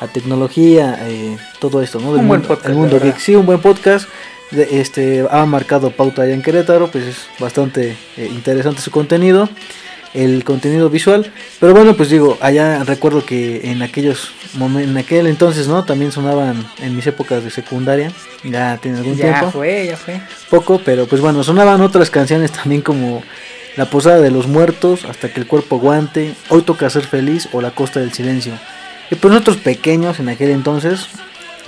a 0.00 0.06
tecnología, 0.08 0.98
eh, 1.02 1.38
todo 1.60 1.80
esto, 1.80 2.00
¿no? 2.00 2.10
un 2.10 2.26
buen 2.26 2.42
podcast. 2.42 2.68
El 2.68 2.74
mundo 2.74 3.00
Sí, 3.18 3.36
un 3.36 3.46
buen 3.46 3.60
podcast 3.60 4.08
este 4.52 5.26
ha 5.30 5.46
marcado 5.46 5.90
pauta 5.90 6.22
allá 6.22 6.34
en 6.34 6.42
Querétaro, 6.42 6.90
pues 6.90 7.04
es 7.04 7.16
bastante 7.38 7.96
eh, 8.16 8.28
interesante 8.30 8.80
su 8.80 8.90
contenido, 8.90 9.48
el 10.12 10.42
contenido 10.44 10.90
visual, 10.90 11.32
pero 11.60 11.72
bueno, 11.72 11.94
pues 11.94 12.10
digo, 12.10 12.36
allá 12.40 12.82
recuerdo 12.84 13.24
que 13.24 13.70
en 13.70 13.82
aquellos 13.82 14.32
momentos, 14.54 14.90
en 14.90 14.98
aquel 14.98 15.26
entonces, 15.28 15.68
¿no? 15.68 15.84
También 15.84 16.10
sonaban 16.10 16.66
en 16.82 16.96
mis 16.96 17.06
épocas 17.06 17.44
de 17.44 17.50
secundaria, 17.50 18.10
ya 18.42 18.76
tiene 18.78 18.98
algún 18.98 19.16
tiempo. 19.16 19.46
Ya 19.46 19.50
fue, 19.50 19.86
ya 19.86 19.96
fue. 19.96 20.20
Poco, 20.48 20.80
pero 20.84 21.06
pues 21.06 21.20
bueno, 21.20 21.44
sonaban 21.44 21.80
otras 21.80 22.10
canciones 22.10 22.50
también 22.50 22.82
como 22.82 23.22
La 23.76 23.86
Posada 23.86 24.18
de 24.20 24.30
los 24.30 24.48
Muertos, 24.48 25.04
Hasta 25.04 25.32
que 25.32 25.40
el 25.40 25.46
cuerpo 25.46 25.76
aguante, 25.76 26.34
Hoy 26.48 26.62
toca 26.62 26.90
ser 26.90 27.04
feliz 27.04 27.48
o 27.52 27.60
La 27.60 27.70
Costa 27.70 28.00
del 28.00 28.12
Silencio. 28.12 28.54
Y 29.12 29.16
pues 29.16 29.32
nosotros 29.32 29.58
pequeños 29.58 30.18
en 30.20 30.28
aquel 30.28 30.50
entonces, 30.50 31.08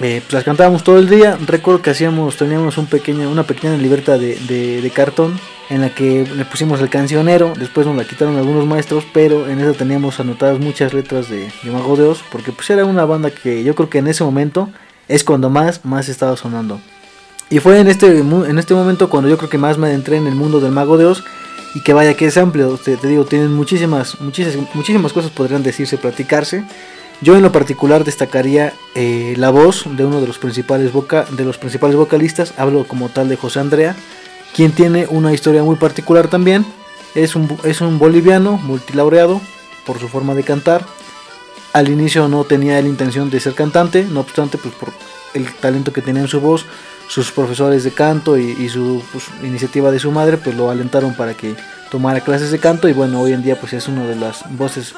eh, 0.01 0.21
pues 0.23 0.33
las 0.33 0.45
cantábamos 0.45 0.83
todo 0.85 0.99
el 0.99 1.09
día. 1.09 1.39
Recuerdo 1.47 1.83
que 1.83 1.91
hacíamos, 1.91 2.37
teníamos 2.37 2.79
un 2.79 2.87
pequeño, 2.87 3.31
una 3.31 3.43
pequeña 3.45 3.77
libertad 3.77 4.19
de, 4.19 4.93
cartón 4.95 5.39
en 5.69 5.83
la 5.83 5.95
que 5.95 6.27
le 6.27 6.45
pusimos 6.45 6.81
el 6.81 6.89
cancionero. 6.89 7.53
Después 7.59 7.87
nos 7.87 7.97
la 7.97 8.05
quitaron 8.05 8.37
algunos 8.37 8.67
maestros, 8.67 9.05
pero 9.13 9.49
en 9.49 9.61
esa 9.61 9.73
teníamos 9.73 10.19
anotadas 10.21 10.59
muchas 10.59 10.95
letras 10.95 11.29
de, 11.29 11.51
de 11.63 11.71
Mago 11.71 11.97
de 11.97 12.05
Oz, 12.05 12.23
porque 12.31 12.53
pues 12.53 12.71
era 12.71 12.85
una 12.85 13.05
banda 13.05 13.31
que 13.31 13.63
yo 13.65 13.75
creo 13.75 13.91
que 13.91 13.99
en 13.99 14.09
ese 14.09 14.25
momento 14.25 14.71
es 15.09 15.25
cuando 15.25 15.51
más, 15.51 15.85
más 15.85 16.09
estaba 16.09 16.37
sonando. 16.37 16.81
Y 17.51 17.59
fue 17.59 17.79
en 17.79 17.89
este, 17.89 18.19
en 18.19 18.59
este 18.59 18.73
momento 18.73 19.11
cuando 19.11 19.29
yo 19.29 19.37
creo 19.37 19.51
que 19.51 19.59
más 19.59 19.77
me 19.77 19.89
adentré 19.89 20.17
en 20.17 20.27
el 20.27 20.35
mundo 20.35 20.59
del 20.59 20.73
Mago 20.73 20.97
de 20.97 21.07
Oz. 21.07 21.23
Y 21.75 21.83
que 21.83 21.95
vaya 21.95 22.15
que 22.15 22.27
es 22.27 22.37
amplio, 22.37 22.77
te, 22.77 22.99
te 22.99 23.09
digo, 23.09 23.25
tienen 23.25 23.55
muchísimas, 23.55 24.21
muchísimas, 24.21 24.75
muchísimas 24.75 25.13
cosas 25.15 25.31
podrían 25.31 25.63
decirse, 25.63 25.97
platicarse. 25.97 26.65
Yo 27.23 27.37
en 27.37 27.43
lo 27.43 27.52
particular 27.52 28.02
destacaría 28.02 28.73
eh, 28.97 29.35
la 29.37 29.50
voz 29.50 29.85
de 29.88 30.05
uno 30.05 30.21
de 30.21 30.26
los, 30.26 30.38
principales 30.38 30.91
de 30.93 31.45
los 31.45 31.57
principales 31.57 31.95
vocalistas, 31.95 32.52
hablo 32.59 32.85
como 32.85 33.11
tal 33.11 33.29
de 33.29 33.37
José 33.37 33.61
Andrea, 33.61 33.95
quien 34.57 34.73
tiene 34.73 35.07
una 35.09 35.33
historia 35.33 35.62
muy 35.62 35.76
particular 35.76 36.26
también. 36.26 36.67
Es 37.14 37.37
un, 37.37 37.57
es 37.62 37.81
un 37.81 38.00
boliviano 38.00 38.57
multilaureado 38.57 39.41
por 39.87 40.00
su 40.00 40.09
forma 40.09 40.35
de 40.35 40.43
cantar. 40.43 40.85
Al 41.73 41.88
inicio 41.91 42.26
no 42.26 42.43
tenía 42.43 42.83
la 42.83 42.88
intención 42.88 43.31
de 43.31 43.38
ser 43.38 43.55
cantante, 43.55 44.05
no 44.05 44.19
obstante, 44.19 44.59
pues 44.59 44.75
por 44.75 44.93
el 45.33 45.52
talento 45.55 45.93
que 45.93 46.02
tenía 46.02 46.23
en 46.23 46.29
su 46.29 46.41
voz, 46.41 46.67
sus 47.07 47.31
profesores 47.31 47.85
de 47.85 47.93
canto 47.93 48.37
y, 48.37 48.69
su 48.69 49.00
pues, 49.12 49.26
iniciativa 49.45 49.93
de 49.93 50.00
su 50.00 50.11
madre, 50.11 50.38
pues 50.38 50.57
lo 50.57 50.71
alentaron 50.71 51.14
para 51.14 51.35
que 51.35 51.55
tomara 51.88 52.21
clases 52.21 52.50
de 52.50 52.59
canto 52.59 52.88
y 52.88 52.93
bueno, 52.93 53.21
hoy 53.21 53.33
en 53.33 53.43
día 53.43 53.61
pues 53.61 53.75
es 53.75 53.87
una 53.87 54.07
de 54.07 54.17
las 54.17 54.45
voces 54.57 54.95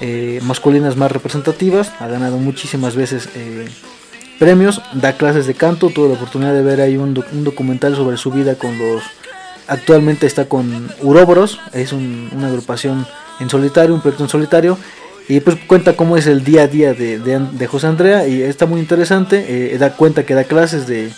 eh, 0.00 0.40
masculinas 0.42 0.96
más 0.96 1.10
representativas, 1.10 1.92
ha 1.98 2.06
ganado 2.06 2.36
muchísimas 2.38 2.94
veces 2.94 3.28
eh, 3.34 3.66
premios, 4.38 4.80
da 4.92 5.14
clases 5.14 5.46
de 5.46 5.54
canto, 5.54 5.90
tuve 5.90 6.08
la 6.08 6.14
oportunidad 6.14 6.54
de 6.54 6.62
ver 6.62 6.80
ahí 6.80 6.96
un, 6.96 7.14
documental 7.14 7.96
sobre 7.96 8.16
su 8.16 8.30
vida 8.30 8.54
con 8.54 8.78
los... 8.78 9.02
Actualmente 9.66 10.26
está 10.26 10.46
con 10.46 10.88
Uroboros, 11.02 11.60
es 11.72 11.92
una 11.92 12.46
agrupación 12.46 13.06
en 13.40 13.50
solitario, 13.50 13.94
un 13.94 14.00
proyecto 14.00 14.24
en 14.24 14.30
solitario, 14.30 14.78
y 15.28 15.40
pues 15.40 15.56
cuenta 15.66 15.94
cómo 15.94 16.16
es 16.16 16.26
el 16.26 16.42
día 16.42 16.62
a 16.62 16.68
día 16.68 16.94
de, 16.94 17.66
José 17.66 17.88
Andrea 17.88 18.26
y 18.26 18.40
está 18.40 18.64
muy 18.64 18.80
interesante, 18.80 19.74
eh, 19.74 19.76
da 19.78 19.94
cuenta 19.94 20.24
que 20.24 20.34
da 20.34 20.44
clases 20.44 20.86
de, 20.86 21.12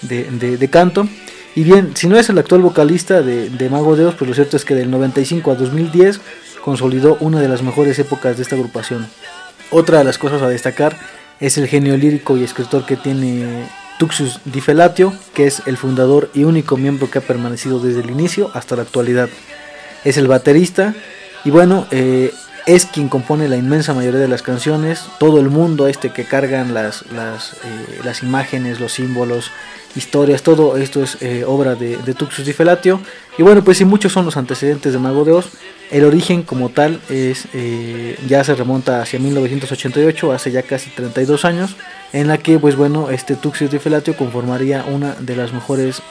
de, 0.00 0.68
canto. 0.68 1.06
Y 1.54 1.62
bien, 1.62 1.92
si 1.94 2.08
no 2.08 2.18
es 2.18 2.28
el 2.28 2.38
actual 2.38 2.62
vocalista 2.62 3.22
de, 3.22 3.50
de 3.50 3.70
Mago 3.70 3.94
de 3.94 4.06
Oz, 4.06 4.16
pues 4.16 4.28
lo 4.28 4.34
cierto 4.34 4.56
es 4.56 4.64
que 4.64 4.74
del 4.74 4.90
95 4.90 5.52
a 5.52 5.54
2010 5.54 6.20
consolidó 6.62 7.16
una 7.20 7.40
de 7.40 7.48
las 7.48 7.62
mejores 7.62 7.98
épocas 7.98 8.36
de 8.36 8.42
esta 8.42 8.54
agrupación. 8.54 9.06
Otra 9.70 9.98
de 9.98 10.04
las 10.04 10.18
cosas 10.18 10.42
a 10.42 10.48
destacar 10.48 10.96
es 11.40 11.58
el 11.58 11.66
genio 11.66 11.96
lírico 11.96 12.36
y 12.36 12.44
escritor 12.44 12.86
que 12.86 12.96
tiene 12.96 13.66
Tuxus 13.98 14.40
Di 14.44 14.60
Felatio, 14.60 15.12
que 15.34 15.46
es 15.46 15.62
el 15.66 15.76
fundador 15.76 16.30
y 16.34 16.44
único 16.44 16.76
miembro 16.76 17.10
que 17.10 17.18
ha 17.18 17.22
permanecido 17.22 17.80
desde 17.80 18.00
el 18.00 18.10
inicio 18.10 18.50
hasta 18.54 18.76
la 18.76 18.82
actualidad. 18.82 19.28
Es 20.04 20.16
el 20.16 20.28
baterista 20.28 20.94
y 21.44 21.50
bueno, 21.50 21.86
eh, 21.90 22.32
es 22.66 22.86
quien 22.86 23.08
compone 23.08 23.48
la 23.48 23.56
inmensa 23.56 23.92
mayoría 23.92 24.20
de 24.20 24.28
las 24.28 24.42
canciones, 24.42 25.04
todo 25.18 25.40
el 25.40 25.50
mundo 25.50 25.88
este 25.88 26.10
que 26.10 26.24
cargan 26.24 26.74
las, 26.74 27.04
las, 27.10 27.54
eh, 27.64 28.12
imágenes, 28.22 28.78
los 28.78 28.92
símbolos, 28.92 29.50
historias, 29.96 30.42
todo 30.42 30.76
esto 30.76 31.02
es 31.02 31.18
eh, 31.20 31.44
obra 31.46 31.74
de, 31.74 31.96
de, 31.96 32.14
Tuxus 32.14 32.46
Di 32.46 32.52
Felatio. 32.52 33.00
Y 33.36 33.42
bueno, 33.42 33.64
pues 33.64 33.78
si 33.78 33.84
muchos 33.84 34.12
son 34.12 34.24
los 34.24 34.36
antecedentes 34.36 34.92
de 34.92 34.98
Mago 34.98 35.24
de 35.24 35.32
el 35.92 36.04
origen 36.04 36.42
como 36.42 36.70
tal 36.70 37.00
es 37.08 37.46
eh, 37.52 38.18
ya 38.26 38.42
se 38.42 38.54
remonta 38.54 39.02
hacia 39.02 39.18
1988, 39.18 40.32
hace 40.32 40.50
ya 40.50 40.62
casi 40.62 40.90
32 40.90 41.44
años, 41.44 41.76
en 42.12 42.28
la 42.28 42.38
que 42.38 42.58
pues 42.58 42.76
bueno, 42.76 43.10
este 43.10 43.36
Tuxus 43.36 43.70
Di 43.70 43.78
Felatio 43.78 44.16
conformaría 44.16 44.84
una 44.84 45.14
de 45.14 45.36
las 45.36 45.52
mejores 45.52 46.02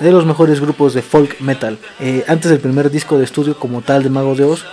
de 0.00 0.10
los 0.10 0.24
mejores 0.24 0.60
grupos 0.60 0.94
de 0.94 1.02
folk 1.02 1.40
metal. 1.40 1.78
Eh, 2.00 2.24
antes 2.26 2.50
del 2.50 2.60
primer 2.60 2.90
disco 2.90 3.18
de 3.18 3.24
estudio 3.24 3.58
como 3.58 3.82
tal 3.82 4.02
de 4.02 4.10
Mago 4.10 4.34
de 4.34 4.44
Oz, 4.44 4.64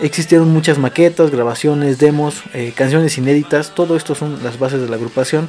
existieron 0.00 0.48
muchas 0.52 0.78
maquetas, 0.78 1.30
grabaciones, 1.30 1.98
demos, 1.98 2.42
canciones 2.74 3.18
inéditas, 3.18 3.74
todo 3.74 3.96
esto 3.96 4.14
son 4.14 4.42
las 4.42 4.58
bases 4.58 4.80
de 4.80 4.88
la 4.88 4.96
agrupación 4.96 5.48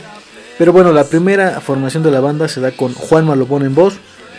pero 0.57 0.71
bueno, 0.71 0.91
la 0.93 1.05
primera 1.05 1.61
formación 1.61 2.03
de 2.03 2.11
la 2.11 2.19
banda 2.19 2.47
se 2.47 2.61
da 2.61 2.71
con 2.71 2.93
Juan 2.93 3.25
Malobón 3.25 3.65
en 3.65 3.73
voz, 3.73 3.95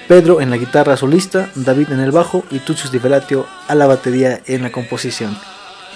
Pedro 0.09 0.41
en 0.41 0.51
la 0.51 0.59
guitarra 0.59 0.97
solista, 0.97 1.51
David 1.55 1.93
en 1.93 2.01
el 2.01 2.11
bajo 2.11 2.45
y 2.51 2.59
Tuchus 2.59 2.93
Di 2.93 2.99
Felatio 2.99 3.47
a 3.69 3.75
la 3.75 3.87
batería 3.87 4.41
en 4.47 4.63
la 4.63 4.71
composición. 4.71 5.37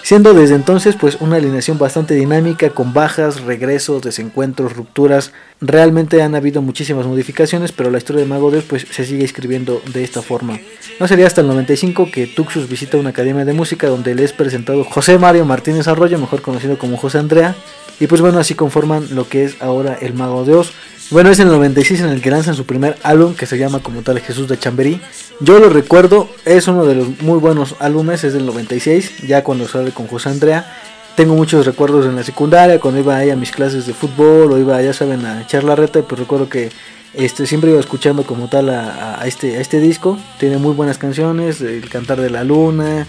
Siendo 0.02 0.32
desde 0.32 0.54
entonces 0.54 0.96
pues 0.96 1.18
una 1.20 1.36
alineación 1.36 1.78
bastante 1.78 2.14
dinámica 2.14 2.70
con 2.70 2.94
bajas, 2.94 3.42
regresos, 3.42 4.00
desencuentros, 4.00 4.74
rupturas. 4.74 5.32
Realmente 5.60 6.22
han 6.22 6.34
habido 6.34 6.62
muchísimas 6.62 7.04
modificaciones, 7.04 7.72
pero 7.72 7.90
la 7.90 7.98
historia 7.98 8.22
de 8.22 8.28
Mago 8.28 8.50
Dios 8.50 8.64
pues 8.66 8.86
se 8.90 9.04
sigue 9.04 9.24
escribiendo 9.24 9.82
de 9.92 10.04
esta 10.04 10.22
forma. 10.22 10.58
No 10.98 11.06
sería 11.08 11.26
hasta 11.26 11.42
el 11.42 11.48
95 11.48 12.10
que 12.10 12.26
Tuxus 12.26 12.70
visita 12.70 12.96
una 12.96 13.10
academia 13.10 13.44
de 13.44 13.52
música 13.52 13.88
donde 13.88 14.14
le 14.14 14.24
es 14.24 14.32
presentado 14.32 14.84
José 14.84 15.18
Mario 15.18 15.44
Martínez 15.44 15.88
Arroyo, 15.88 16.18
mejor 16.18 16.40
conocido 16.40 16.78
como 16.78 16.96
José 16.96 17.18
Andrea, 17.18 17.54
y 18.00 18.06
pues 18.06 18.20
bueno, 18.20 18.38
así 18.38 18.54
conforman 18.54 19.08
lo 19.14 19.28
que 19.28 19.44
es 19.44 19.60
ahora 19.60 19.98
el 20.00 20.14
Mago 20.14 20.44
de 20.44 20.54
Oz. 20.54 20.72
Bueno, 21.10 21.30
es 21.30 21.38
el 21.38 21.48
96 21.48 22.02
en 22.02 22.10
el 22.10 22.20
que 22.20 22.30
lanzan 22.30 22.54
su 22.54 22.66
primer 22.66 22.98
álbum 23.02 23.34
que 23.34 23.46
se 23.46 23.56
llama 23.56 23.80
como 23.80 24.02
tal 24.02 24.20
Jesús 24.20 24.46
de 24.46 24.58
Chamberí. 24.58 25.00
Yo 25.40 25.58
lo 25.58 25.70
recuerdo, 25.70 26.28
es 26.44 26.68
uno 26.68 26.84
de 26.84 26.96
los 26.96 27.22
muy 27.22 27.38
buenos 27.38 27.76
álbumes, 27.78 28.24
es 28.24 28.34
del 28.34 28.44
96, 28.44 29.26
ya 29.26 29.42
cuando 29.42 29.66
sale 29.66 29.90
con 29.92 30.06
José 30.06 30.28
Andrea. 30.28 30.70
Tengo 31.16 31.34
muchos 31.34 31.64
recuerdos 31.64 32.04
en 32.04 32.14
la 32.14 32.22
secundaria, 32.24 32.78
cuando 32.78 33.00
iba 33.00 33.16
ahí 33.16 33.30
a 33.30 33.36
mis 33.36 33.50
clases 33.52 33.86
de 33.86 33.94
fútbol 33.94 34.52
o 34.52 34.58
iba, 34.58 34.82
ya 34.82 34.92
saben, 34.92 35.24
a 35.24 35.40
echar 35.40 35.64
la 35.64 35.74
reta, 35.74 36.02
pues 36.02 36.18
recuerdo 36.18 36.50
que 36.50 36.70
este, 37.14 37.46
siempre 37.46 37.70
iba 37.70 37.80
escuchando 37.80 38.24
como 38.24 38.48
tal 38.48 38.68
a, 38.68 39.22
este, 39.24 39.56
a 39.56 39.60
este 39.62 39.80
disco. 39.80 40.18
Tiene 40.38 40.58
muy 40.58 40.74
buenas 40.74 40.98
canciones, 40.98 41.62
El 41.62 41.88
Cantar 41.88 42.20
de 42.20 42.28
la 42.28 42.44
Luna, 42.44 43.06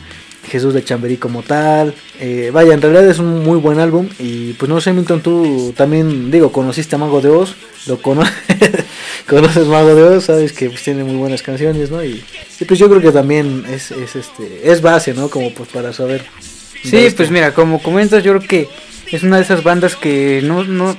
Jesús 0.50 0.74
de 0.74 0.84
Chamberí 0.84 1.18
como 1.18 1.44
tal. 1.44 1.94
Eh, 2.20 2.50
vaya, 2.54 2.74
en 2.74 2.82
realidad 2.82 3.08
es 3.08 3.20
un 3.20 3.44
muy 3.44 3.58
buen 3.60 3.80
álbum. 3.80 4.10
Y 4.20 4.54
pues 4.54 4.70
no 4.70 4.82
sé, 4.82 4.92
Milton, 4.94 5.22
tú 5.22 5.74
también, 5.78 6.32
digo, 6.32 6.52
conociste 6.52 6.96
a 6.96 6.98
Mago 6.98 7.22
de 7.22 7.30
Oz, 7.30 7.56
lo 7.88 8.02
conoces, 8.02 8.34
conoces 9.28 9.68
Mago 9.68 9.96
de 9.96 10.04
Oz, 10.04 10.26
sabes 10.26 10.52
que 10.54 10.70
pues, 10.70 10.84
tiene 10.84 11.04
muy 11.04 11.16
buenas 11.16 11.42
canciones, 11.42 11.92
¿no? 11.92 12.04
Y, 12.04 12.24
pues 12.68 12.80
yo 12.80 12.90
creo 12.90 13.02
que 13.02 13.12
también 13.12 13.64
es, 13.70 13.92
es, 13.92 14.16
este, 14.16 14.72
es 14.72 14.82
base, 14.82 15.14
¿no? 15.14 15.30
Como 15.30 15.54
pues 15.54 15.70
para 15.70 15.94
saber 15.94 16.26
Sí, 16.84 17.08
pues 17.16 17.30
mira, 17.30 17.54
como 17.54 17.82
comentas, 17.82 18.24
yo 18.24 18.38
creo 18.38 18.48
que 18.48 18.70
es 19.12 19.24
una 19.24 19.38
de 19.38 19.44
esas 19.44 19.64
bandas 19.64 19.96
que 19.96 20.42
no, 20.44 20.64
no, 20.64 20.96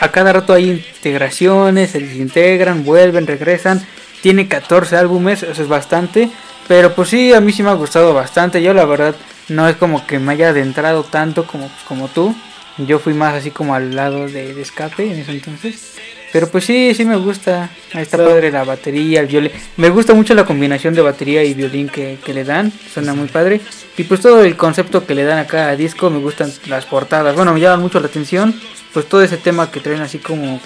a 0.00 0.10
cada 0.10 0.32
rato 0.32 0.52
hay 0.52 0.70
integraciones, 0.70 1.90
se 1.90 2.00
desintegran, 2.00 2.84
vuelven, 2.84 3.26
regresan. 3.26 3.84
Tiene 4.22 4.48
14 4.48 4.96
álbumes, 4.96 5.42
eso 5.42 5.62
es 5.62 5.68
bastante. 5.68 6.30
Pero 6.68 6.94
pues 6.94 7.10
sí, 7.10 7.32
a 7.34 7.40
mí 7.40 7.52
sí 7.52 7.62
me 7.62 7.70
ha 7.70 7.74
gustado 7.74 8.14
bastante. 8.14 8.62
Yo 8.62 8.72
la 8.72 8.84
verdad 8.84 9.14
no 9.48 9.68
es 9.68 9.76
como 9.76 10.06
que 10.06 10.18
me 10.18 10.32
haya 10.32 10.50
adentrado 10.50 11.02
tanto 11.02 11.46
como, 11.46 11.68
pues, 11.68 11.82
como 11.82 12.08
tú. 12.08 12.34
Yo 12.78 12.98
fui 12.98 13.12
más 13.12 13.34
así 13.34 13.50
como 13.50 13.74
al 13.74 13.94
lado 13.94 14.28
de, 14.28 14.54
de 14.54 14.62
escape 14.62 15.12
en 15.12 15.18
ese 15.18 15.32
entonces. 15.32 15.96
Pero 16.32 16.48
pues 16.48 16.64
sí, 16.64 16.94
sí 16.94 17.04
me 17.04 17.16
gusta. 17.16 17.68
Ahí 17.92 18.02
está 18.02 18.16
padre 18.16 18.50
la 18.50 18.64
batería, 18.64 19.20
el 19.20 19.26
violín. 19.26 19.52
Me 19.76 19.90
gusta 19.90 20.14
mucho 20.14 20.34
la 20.34 20.46
combinación 20.46 20.94
de 20.94 21.02
batería 21.02 21.44
y 21.44 21.52
violín 21.52 21.90
que, 21.90 22.18
que, 22.24 22.32
le 22.32 22.44
dan. 22.44 22.72
Suena 22.92 23.12
muy 23.12 23.28
padre. 23.28 23.60
Y 23.98 24.04
pues 24.04 24.22
todo 24.22 24.42
el 24.42 24.56
concepto 24.56 25.06
que 25.06 25.14
le 25.14 25.24
dan 25.24 25.38
a 25.38 25.46
cada 25.46 25.76
disco. 25.76 26.08
Me 26.08 26.18
gustan 26.20 26.50
las 26.68 26.86
portadas. 26.86 27.36
Bueno, 27.36 27.52
me 27.52 27.60
llaman 27.60 27.80
mucho 27.80 28.00
la 28.00 28.06
atención. 28.06 28.58
Pues 28.94 29.06
todo 29.06 29.22
ese 29.22 29.36
tema 29.36 29.70
que 29.70 29.80
traen 29.80 30.00
así 30.00 30.18
como 30.18 30.58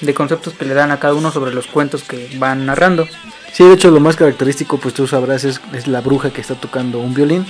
de 0.00 0.14
conceptos 0.14 0.54
que 0.54 0.64
le 0.64 0.74
dan 0.74 0.90
a 0.90 0.98
cada 0.98 1.14
uno 1.14 1.30
sobre 1.30 1.54
los 1.54 1.66
cuentos 1.66 2.02
que 2.02 2.30
van 2.38 2.66
narrando. 2.66 3.06
Sí, 3.52 3.64
de 3.64 3.74
hecho 3.74 3.90
lo 3.90 4.00
más 4.00 4.16
característico, 4.16 4.78
pues 4.78 4.94
tú 4.94 5.06
sabrás, 5.06 5.44
es, 5.44 5.60
es 5.72 5.86
la 5.86 6.00
bruja 6.00 6.30
que 6.30 6.40
está 6.40 6.54
tocando 6.54 6.98
un 6.98 7.14
violín. 7.14 7.46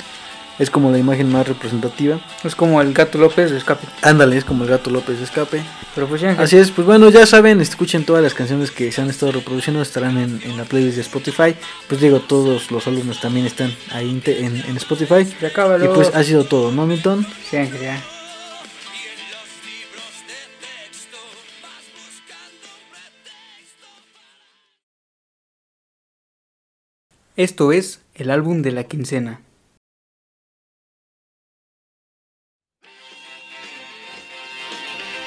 Es 0.59 0.71
como 0.71 0.91
la 0.91 0.97
imagen 0.97 1.31
más 1.31 1.47
representativa. 1.47 2.19
Es 2.43 2.55
como 2.55 2.81
el 2.81 2.95
gato 2.95 3.19
López 3.19 3.51
de 3.51 3.59
escape. 3.59 3.87
Ándale, 4.01 4.39
es 4.39 4.45
como 4.45 4.65
el 4.65 4.71
gato 4.71 4.89
López 4.89 5.19
de 5.19 5.25
escape. 5.25 5.63
Pero 5.95 6.07
pues 6.07 6.23
ya, 6.23 6.31
Así 6.31 6.57
es, 6.57 6.71
pues 6.71 6.87
bueno, 6.87 7.11
ya 7.11 7.27
saben, 7.27 7.61
escuchen 7.61 8.05
todas 8.05 8.23
las 8.23 8.33
canciones 8.33 8.71
que 8.71 8.91
se 8.91 9.03
han 9.03 9.11
estado 9.11 9.33
reproduciendo, 9.33 9.83
estarán 9.83 10.17
en, 10.17 10.41
en 10.43 10.57
la 10.57 10.65
playlist 10.65 10.97
de 10.97 11.03
Spotify. 11.03 11.55
Pues 11.89 12.01
digo, 12.01 12.21
todos 12.21 12.71
los 12.71 12.87
álbumes 12.87 13.21
también 13.21 13.45
están 13.45 13.75
ahí 13.93 14.19
en, 14.25 14.65
en 14.67 14.77
Spotify. 14.79 15.27
Y 15.83 15.89
pues 15.89 16.15
ha 16.15 16.25
sido 16.25 16.45
todo, 16.45 16.73
¿no, 16.73 16.87
Milton? 16.87 17.27
Sí, 17.51 17.59
ya. 17.83 18.03
Esto 27.37 27.71
es 27.71 28.01
el 28.15 28.31
álbum 28.31 28.63
de 28.63 28.73
la 28.73 28.85
quincena. 28.85 29.43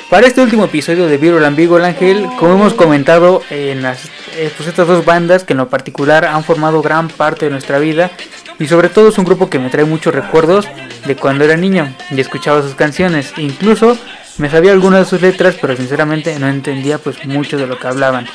Para 0.10 0.26
este 0.26 0.42
último 0.42 0.66
episodio 0.66 1.06
de 1.06 1.18
Viral 1.20 1.46
and 1.46 1.56
Beagle 1.56 1.86
Ángel, 1.86 2.28
como 2.40 2.56
hemos 2.56 2.74
comentado 2.74 3.44
en 3.52 3.84
las, 3.84 4.06
eh, 4.36 4.52
pues 4.58 4.68
estas 4.68 4.88
dos 4.88 5.06
bandas 5.06 5.44
que 5.44 5.54
en 5.54 5.58
lo 5.58 5.70
particular 5.70 6.26
han 6.26 6.44
formado 6.44 6.82
gran 6.82 7.10
parte 7.10 7.46
de 7.46 7.52
nuestra 7.52 7.78
vida 7.78 8.10
y 8.58 8.66
sobre 8.66 8.90
todo 8.90 9.10
es 9.10 9.20
un 9.20 9.26
grupo 9.26 9.52
que 9.52 9.60
me 9.60 9.70
trae 9.70 9.86
muchos 9.86 10.16
recuerdos 10.16 10.68
de 11.06 11.16
cuando 11.16 11.44
era 11.46 11.58
niño 11.58 11.96
y 12.10 12.20
escuchaba 12.20 12.64
sus 12.64 12.74
canciones, 12.74 13.34
incluso 13.38 13.96
me 14.40 14.50
sabía 14.50 14.72
algunas 14.72 15.02
de 15.02 15.06
sus 15.06 15.22
letras, 15.22 15.58
pero 15.62 15.76
sinceramente 15.76 16.40
no 16.40 16.48
entendía 16.48 16.98
pues 16.98 17.24
mucho 17.28 17.58
de 17.58 17.68
lo 17.68 17.78
que 17.78 17.88
hablaban. 17.88 18.26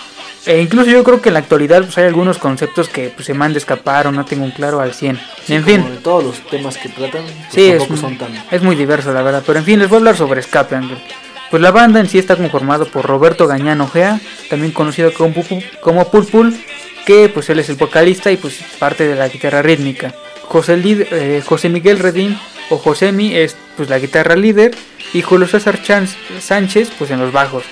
E 0.46 0.60
incluso 0.60 0.90
yo 0.90 1.02
creo 1.04 1.22
que 1.22 1.30
en 1.30 1.34
la 1.34 1.38
actualidad 1.40 1.82
pues, 1.82 1.96
hay 1.96 2.04
algunos 2.04 2.38
conceptos 2.38 2.88
que 2.88 3.08
pues, 3.08 3.26
se 3.26 3.34
me 3.34 3.44
han 3.44 3.52
de 3.52 3.58
escapar 3.58 4.06
o 4.06 4.12
no 4.12 4.24
tengo 4.24 4.44
un 4.44 4.50
claro 4.50 4.80
al 4.80 4.92
100. 4.92 5.18
Sí, 5.46 5.54
en 5.54 5.64
fin. 5.64 5.84
De 5.88 5.96
todos 5.96 6.24
los 6.24 6.46
temas 6.48 6.76
que 6.76 6.90
tratan, 6.90 7.22
pues 7.22 7.34
sí, 7.50 7.70
es, 7.70 7.82
son 7.98 8.18
tan... 8.18 8.32
es 8.50 8.62
muy 8.62 8.76
diverso 8.76 9.12
la 9.12 9.22
verdad. 9.22 9.42
Pero 9.46 9.58
en 9.58 9.64
fin, 9.64 9.78
les 9.78 9.88
voy 9.88 9.96
a 9.96 9.98
hablar 10.00 10.16
sobre 10.16 10.40
Escape 10.40 10.76
Ángel. 10.76 10.98
Pues 11.50 11.62
la 11.62 11.70
banda 11.70 12.00
en 12.00 12.08
sí 12.08 12.18
está 12.18 12.36
conformado 12.36 12.86
por 12.86 13.06
Roberto 13.06 13.46
Gañán 13.46 13.80
Ojea, 13.80 14.20
también 14.50 14.72
conocido 14.72 15.12
como, 15.14 16.10
Pulpul, 16.10 16.56
que 17.06 17.28
pues 17.28 17.48
él 17.48 17.60
es 17.60 17.68
el 17.68 17.76
vocalista 17.76 18.32
y 18.32 18.36
pues 18.36 18.58
parte 18.78 19.06
de 19.06 19.14
la 19.14 19.28
guitarra 19.28 19.62
rítmica. 19.62 20.12
José, 20.42 20.80
eh, 20.84 21.42
José 21.46 21.68
Miguel 21.68 22.00
Redín 22.00 22.38
o 22.70 22.78
Josemi 22.78 23.36
es 23.36 23.56
pues 23.76 23.88
la 23.88 23.98
guitarra 23.98 24.36
líder 24.36 24.74
y 25.12 25.22
Julio 25.22 25.46
César 25.46 25.78
Sánchez 26.40 26.90
pues 26.98 27.10
en 27.10 27.20
los 27.20 27.32
bajos. 27.32 27.64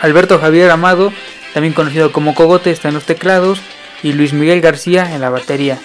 Alberto 0.00 0.38
Javier 0.38 0.70
Amado 0.70 1.12
también 1.58 1.74
conocido 1.74 2.12
como 2.12 2.36
Cogote, 2.36 2.70
está 2.70 2.86
en 2.86 2.94
los 2.94 3.02
teclados, 3.02 3.58
y 4.04 4.12
Luis 4.12 4.32
Miguel 4.32 4.60
García 4.60 5.12
en 5.12 5.20
la 5.20 5.28
batería. 5.28 5.80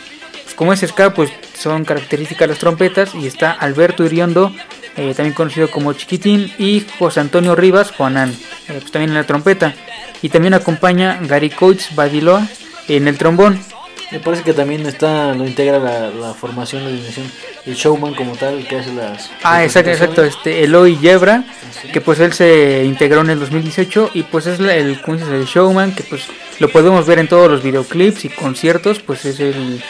Como 0.56 0.72
es 0.72 0.82
ska, 0.82 1.16
pues 1.16 1.32
son 1.58 1.84
características 1.84 2.48
las 2.48 2.60
trompetas, 2.60 3.16
y 3.16 3.26
está 3.26 3.52
Alberto 3.52 4.06
Iriondo, 4.06 4.54
eh, 4.98 5.16
también 5.16 5.34
conocido 5.34 5.72
como 5.72 5.94
Chiquitín, 5.94 6.54
y 6.60 6.86
José 7.00 7.22
Antonio 7.22 7.56
Rivas, 7.56 7.90
Juanán, 7.90 8.30
eh, 8.30 8.78
pues 8.82 8.92
también 8.92 9.10
en 9.10 9.16
la 9.16 9.24
trompeta. 9.24 9.74
Y 10.22 10.30
también 10.30 10.54
acompaña 10.54 11.18
Gary 11.24 11.50
Coates 11.50 11.96
Badiloa 11.96 12.48
en 12.88 13.08
el 13.08 13.18
trombón. 13.18 13.60
Me 14.14 14.20
parece 14.20 14.44
que 14.44 14.54
también 14.54 14.86
está 14.86 15.34
lo 15.34 15.48
integra 15.48 15.80
la, 15.80 16.12
la 16.12 16.36
formación, 16.36 16.84
la 16.84 16.92
dimensión, 16.92 17.26
el 17.66 17.74
showman 17.74 18.14
como 18.14 18.36
tal, 18.36 18.60
el 18.60 18.68
que 18.68 18.78
hace 18.78 18.94
las... 18.94 19.32
Ah, 19.42 19.64
exacto, 19.64 19.90
exacto, 19.90 20.24
este 20.24 20.64
Eloy 20.64 21.00
Yebra, 21.00 21.44
que 21.92 22.00
pues 22.00 22.20
él 22.20 22.32
se 22.32 22.84
integró 22.86 23.22
en 23.22 23.32
el 23.32 23.40
2018 23.40 24.12
y 24.14 24.22
pues 24.22 24.46
es 24.46 24.60
el, 24.60 24.70
el 24.70 25.46
showman 25.46 25.96
que 25.96 26.04
pues 26.04 26.28
lo 26.60 26.70
podemos 26.70 27.08
ver 27.08 27.18
en 27.18 27.28
todos 27.28 27.50
los 27.50 27.64
videoclips 27.64 28.26
y 28.26 28.30
conciertos, 28.30 29.00
pues 29.00 29.26
es 29.26 29.40
el 29.40 29.84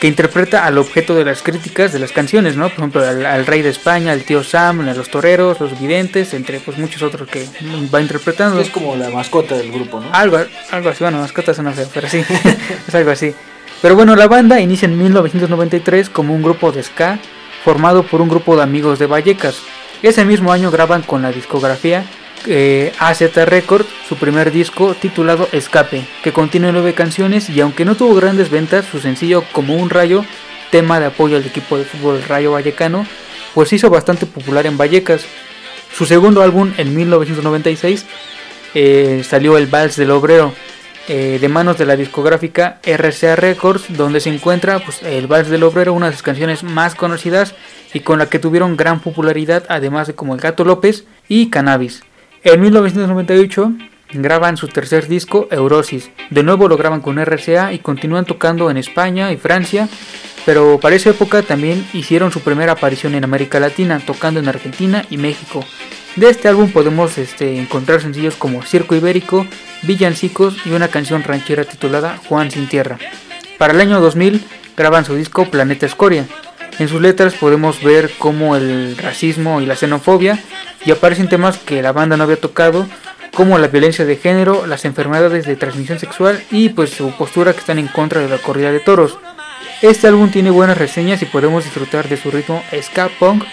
que 0.00 0.08
interpreta 0.08 0.66
al 0.66 0.78
objeto 0.78 1.14
de 1.14 1.24
las 1.24 1.42
críticas 1.42 1.92
de 1.92 1.98
las 1.98 2.12
canciones, 2.12 2.56
¿no? 2.56 2.68
Por 2.68 2.78
ejemplo, 2.78 3.06
al, 3.06 3.24
al 3.24 3.46
rey 3.46 3.62
de 3.62 3.70
España, 3.70 4.12
al 4.12 4.22
tío 4.22 4.44
Sam, 4.44 4.80
a 4.88 4.94
los 4.94 5.08
toreros, 5.08 5.60
los 5.60 5.78
videntes, 5.78 6.34
entre 6.34 6.60
pues 6.60 6.76
muchos 6.76 7.02
otros 7.02 7.28
que 7.28 7.46
va 7.94 8.00
interpretando. 8.00 8.60
Es 8.60 8.70
como 8.70 8.96
la 8.96 9.10
mascota 9.10 9.56
del 9.56 9.72
grupo, 9.72 10.00
¿no? 10.00 10.08
Algo, 10.12 10.38
algo 10.70 10.88
así, 10.90 11.02
bueno, 11.02 11.18
mascotas 11.18 11.56
suena 11.56 11.72
feo, 11.72 11.88
pero 11.92 12.08
sí, 12.08 12.22
es 12.88 12.94
algo 12.94 13.10
así. 13.10 13.34
Pero 13.82 13.94
bueno, 13.94 14.16
la 14.16 14.26
banda 14.26 14.60
inicia 14.60 14.86
en 14.86 14.98
1993 14.98 16.10
como 16.10 16.34
un 16.34 16.42
grupo 16.42 16.72
de 16.72 16.82
ska 16.82 17.18
formado 17.64 18.02
por 18.02 18.20
un 18.20 18.28
grupo 18.28 18.56
de 18.56 18.62
amigos 18.62 18.98
de 18.98 19.06
Vallecas. 19.06 19.60
Ese 20.02 20.24
mismo 20.24 20.52
año 20.52 20.70
graban 20.70 21.02
con 21.02 21.22
la 21.22 21.32
discografía 21.32 22.04
eh, 22.46 22.92
AZ 22.98 23.20
Record 23.34 23.86
su 24.08 24.16
primer 24.16 24.52
disco 24.52 24.94
titulado 24.94 25.48
Escape, 25.52 26.06
que 26.22 26.32
contiene 26.32 26.72
nueve 26.72 26.94
canciones 26.94 27.50
y 27.50 27.60
aunque 27.60 27.84
no 27.84 27.96
tuvo 27.96 28.14
grandes 28.14 28.50
ventas, 28.50 28.84
su 28.84 29.00
sencillo 29.00 29.44
Como 29.52 29.74
un 29.76 29.90
rayo, 29.90 30.24
tema 30.70 31.00
de 31.00 31.06
apoyo 31.06 31.36
al 31.36 31.44
equipo 31.44 31.78
de 31.78 31.84
fútbol 31.84 32.22
Rayo 32.22 32.52
Vallecano, 32.52 33.06
pues 33.54 33.72
hizo 33.72 33.90
bastante 33.90 34.26
popular 34.26 34.66
en 34.66 34.76
Vallecas. 34.76 35.24
Su 35.92 36.04
segundo 36.04 36.42
álbum 36.42 36.72
en 36.76 36.94
1996 36.94 38.04
eh, 38.74 39.22
salió 39.24 39.56
El 39.56 39.66
Vals 39.66 39.96
del 39.96 40.10
Obrero, 40.10 40.52
eh, 41.08 41.38
de 41.40 41.48
manos 41.48 41.78
de 41.78 41.86
la 41.86 41.96
discográfica 41.96 42.80
RCA 42.82 43.36
Records, 43.36 43.96
donde 43.96 44.20
se 44.20 44.28
encuentra 44.28 44.80
pues, 44.80 45.02
El 45.02 45.26
Vals 45.26 45.48
del 45.48 45.62
Obrero, 45.62 45.94
una 45.94 46.06
de 46.06 46.12
sus 46.12 46.22
canciones 46.22 46.62
más 46.62 46.94
conocidas 46.94 47.54
y 47.94 48.00
con 48.00 48.18
la 48.18 48.28
que 48.28 48.38
tuvieron 48.38 48.76
gran 48.76 49.00
popularidad, 49.00 49.64
además 49.68 50.06
de 50.08 50.14
como 50.14 50.34
El 50.34 50.40
Gato 50.40 50.64
López 50.64 51.04
y 51.28 51.48
Cannabis. 51.48 52.02
En 52.46 52.60
1998 52.60 53.72
graban 54.12 54.56
su 54.56 54.68
tercer 54.68 55.08
disco, 55.08 55.48
Eurosis. 55.50 56.10
De 56.30 56.44
nuevo 56.44 56.68
lo 56.68 56.76
graban 56.76 57.00
con 57.00 57.18
RCA 57.18 57.72
y 57.72 57.80
continúan 57.80 58.24
tocando 58.24 58.70
en 58.70 58.76
España 58.76 59.32
y 59.32 59.36
Francia, 59.36 59.88
pero 60.44 60.78
para 60.78 60.94
esa 60.94 61.10
época 61.10 61.42
también 61.42 61.84
hicieron 61.92 62.30
su 62.30 62.42
primera 62.42 62.70
aparición 62.70 63.16
en 63.16 63.24
América 63.24 63.58
Latina, 63.58 63.98
tocando 63.98 64.38
en 64.38 64.46
Argentina 64.46 65.04
y 65.10 65.16
México. 65.16 65.64
De 66.14 66.30
este 66.30 66.46
álbum 66.46 66.70
podemos 66.70 67.18
este, 67.18 67.58
encontrar 67.58 68.00
sencillos 68.00 68.36
como 68.36 68.62
Circo 68.62 68.94
Ibérico, 68.94 69.44
Villancicos 69.82 70.56
y 70.64 70.70
una 70.70 70.86
canción 70.86 71.24
ranchera 71.24 71.64
titulada 71.64 72.16
Juan 72.28 72.52
sin 72.52 72.68
Tierra. 72.68 72.96
Para 73.58 73.72
el 73.72 73.80
año 73.80 74.00
2000 74.00 74.40
graban 74.76 75.04
su 75.04 75.16
disco 75.16 75.46
Planeta 75.46 75.86
Escoria. 75.86 76.26
En 76.78 76.86
sus 76.86 77.00
letras 77.00 77.34
podemos 77.34 77.82
ver 77.82 78.12
cómo 78.18 78.54
el 78.54 78.96
racismo 78.98 79.60
y 79.60 79.66
la 79.66 79.74
xenofobia 79.74 80.38
y 80.86 80.92
aparecen 80.92 81.28
temas 81.28 81.58
que 81.58 81.82
la 81.82 81.92
banda 81.92 82.16
no 82.16 82.24
había 82.24 82.40
tocado 82.40 82.86
como 83.34 83.58
la 83.58 83.68
violencia 83.68 84.06
de 84.06 84.16
género, 84.16 84.66
las 84.66 84.86
enfermedades 84.86 85.44
de 85.44 85.56
transmisión 85.56 85.98
sexual 85.98 86.42
y 86.50 86.70
pues 86.70 86.90
su 86.90 87.10
postura 87.10 87.52
que 87.52 87.58
están 87.58 87.78
en 87.78 87.88
contra 87.88 88.22
de 88.22 88.28
la 88.28 88.38
corrida 88.38 88.72
de 88.72 88.80
toros. 88.80 89.18
Este 89.82 90.06
álbum 90.06 90.30
tiene 90.30 90.50
buenas 90.50 90.78
reseñas 90.78 91.20
y 91.20 91.26
podemos 91.26 91.64
disfrutar 91.64 92.08
de 92.08 92.16
su 92.16 92.30
ritmo 92.30 92.62
ska 92.80 93.10
punk 93.18 93.44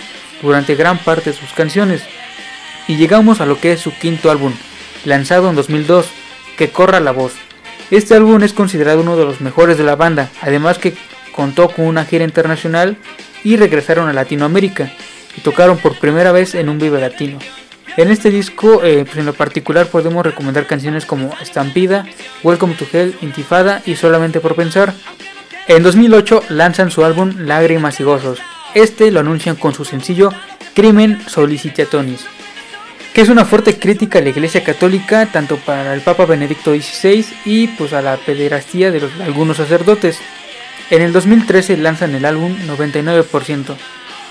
durante 0.42 0.76
gran 0.76 1.00
parte 1.00 1.32
de 1.32 1.36
sus 1.36 1.52
canciones. 1.52 2.04
Y 2.88 2.96
llegamos 2.96 3.42
a 3.42 3.46
lo 3.46 3.60
que 3.60 3.74
es 3.74 3.82
su 3.82 3.92
quinto 3.92 4.32
álbum, 4.32 4.54
lanzado 5.04 5.50
en 5.50 5.56
2002, 5.56 6.06
Que 6.56 6.70
corra 6.70 7.00
la 7.00 7.12
voz. 7.12 7.34
Este 7.90 8.14
álbum 8.14 8.44
es 8.44 8.54
considerado 8.54 9.02
uno 9.02 9.18
de 9.18 9.26
los 9.26 9.42
mejores 9.42 9.78
de 9.78 9.84
la 9.84 9.96
banda, 9.96 10.30
además 10.42 10.78
que 10.78 10.94
contó 11.32 11.70
con 11.70 11.86
una 11.86 12.06
gira 12.06 12.24
internacional 12.24 12.96
y 13.44 13.58
regresaron 13.58 14.08
a 14.08 14.14
Latinoamérica 14.14 14.94
y 15.38 15.42
tocaron 15.42 15.78
por 15.78 15.98
primera 16.00 16.32
vez 16.32 16.56
en 16.56 16.70
un 16.70 16.80
Vive 16.80 17.00
Latino. 17.00 17.40
En 17.96 18.10
este 18.10 18.32
disco, 18.32 18.84
eh, 18.84 19.04
pues 19.06 19.18
en 19.18 19.26
lo 19.26 19.34
particular, 19.34 19.86
podemos 19.86 20.26
recomendar 20.26 20.66
canciones 20.66 21.06
como 21.06 21.32
Estampida, 21.42 22.06
Welcome 22.42 22.74
to 22.74 22.88
Hell, 22.92 23.16
Intifada 23.22 23.84
y 23.86 23.96
Solamente 23.96 24.40
por 24.40 24.56
Pensar. 24.56 24.94
En 25.68 25.84
2008 25.84 26.44
lanzan 26.50 26.90
su 26.90 27.06
álbum 27.06 27.36
Lágrimas 27.40 28.00
y 28.00 28.04
Gozos. 28.04 28.40
Este 28.74 29.12
lo 29.12 29.20
anuncian 29.20 29.56
con 29.56 29.76
su 29.76 29.86
sencillo 29.86 30.32
Crimen 30.74 31.22
Solicitatonis, 31.28 32.26
que 33.14 33.22
es 33.22 33.30
una 33.30 33.46
fuerte 33.46 33.78
crítica 33.78 34.18
a 34.18 34.22
la 34.24 34.30
Iglesia 34.30 34.64
Católica, 34.64 35.28
tanto 35.28 35.58
para 35.58 35.94
el 35.94 36.02
Papa 36.02 36.26
Benedicto 36.26 36.74
XVI 36.74 37.26
y 37.46 37.68
pues 37.68 37.94
a 37.94 38.02
la 38.02 38.18
pederastía 38.18 38.92
de, 38.92 39.02
de 39.02 39.24
algunos 39.24 39.58
sacerdotes. 39.58 40.18
En 40.90 41.04
el 41.04 41.14
2013 41.14 41.78
lanzan 41.78 42.16
el 42.16 42.26
álbum 42.26 42.58
99%. 42.68 43.76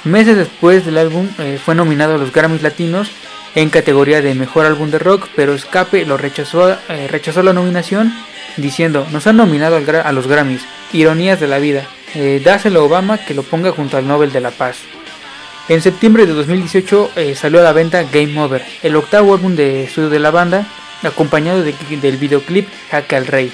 Meses 0.05 0.37
después 0.37 0.85
del 0.85 0.99
álbum 0.99 1.29
eh, 1.39 1.61
fue 1.65 1.75
nominado 1.75 2.15
a 2.15 2.19
los 2.19 2.33
Grammys 2.33 2.63
Latinos 2.63 3.11
en 3.55 3.71
categoría 3.71 4.23
de 4.23 4.35
Mejor 4.35 4.67
Álbum 4.67 4.91
de 4.91 4.99
Rock, 4.99 5.29
pero 5.37 5.55
Escape 5.55 6.07
lo 6.07 6.17
rechazó, 6.17 6.73
eh, 6.89 7.09
rechazó 7.09 7.43
la 7.43 7.53
nominación 7.53 8.13
diciendo, 8.57 9.07
nos 9.13 9.27
han 9.27 9.37
nominado 9.37 9.77
a 9.77 10.13
los 10.13 10.27
Grammys, 10.27 10.63
ironías 10.93 11.41
de 11.41 11.49
la 11.49 11.59
vida, 11.59 11.87
eh, 12.15 12.41
dáselo 12.45 12.81
a 12.81 12.85
Obama 12.85 13.19
que 13.19 13.35
lo 13.35 13.43
ponga 13.43 13.71
junto 13.73 13.97
al 13.97 14.07
Nobel 14.07 14.33
de 14.33 14.41
la 14.41 14.51
Paz. 14.51 14.79
En 15.69 15.81
septiembre 15.81 16.27
de 16.27 16.33
2018 16.33 17.13
eh, 17.17 17.35
salió 17.35 17.61
a 17.61 17.63
la 17.63 17.73
venta 17.73 18.05
Game 18.11 18.39
Over, 18.41 18.65
el 18.83 18.97
octavo 18.97 19.35
álbum 19.35 19.55
de 19.55 19.85
estudio 19.85 20.11
de 20.11 20.19
la 20.19 20.31
banda, 20.31 20.67
acompañado 21.03 21.63
del 21.63 22.17
videoclip 22.17 22.69
Jaque 22.91 23.17
al 23.17 23.27
Rey. 23.27 23.53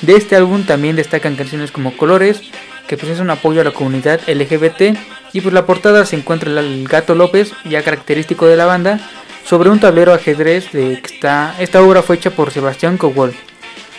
De 0.00 0.16
este 0.16 0.34
álbum 0.36 0.64
también 0.64 0.96
destacan 0.96 1.36
canciones 1.36 1.70
como 1.70 1.96
Colores, 1.96 2.42
que 2.86 2.96
pues 2.96 3.12
es 3.12 3.20
un 3.20 3.30
apoyo 3.30 3.60
a 3.60 3.64
la 3.64 3.70
comunidad 3.70 4.20
LGBT, 4.26 4.98
y 5.32 5.40
pues 5.40 5.54
la 5.54 5.66
portada 5.66 6.04
se 6.06 6.16
encuentra 6.16 6.50
el 6.50 6.86
gato 6.88 7.14
López, 7.14 7.52
ya 7.64 7.82
característico 7.82 8.46
de 8.46 8.56
la 8.56 8.66
banda, 8.66 9.00
sobre 9.44 9.70
un 9.70 9.80
tablero 9.80 10.12
ajedrez 10.12 10.72
de 10.72 11.00
que 11.00 11.14
está, 11.14 11.54
esta 11.58 11.82
obra 11.82 12.02
fue 12.02 12.16
hecha 12.16 12.30
por 12.30 12.50
Sebastián 12.50 12.96
Cowell. 12.98 13.32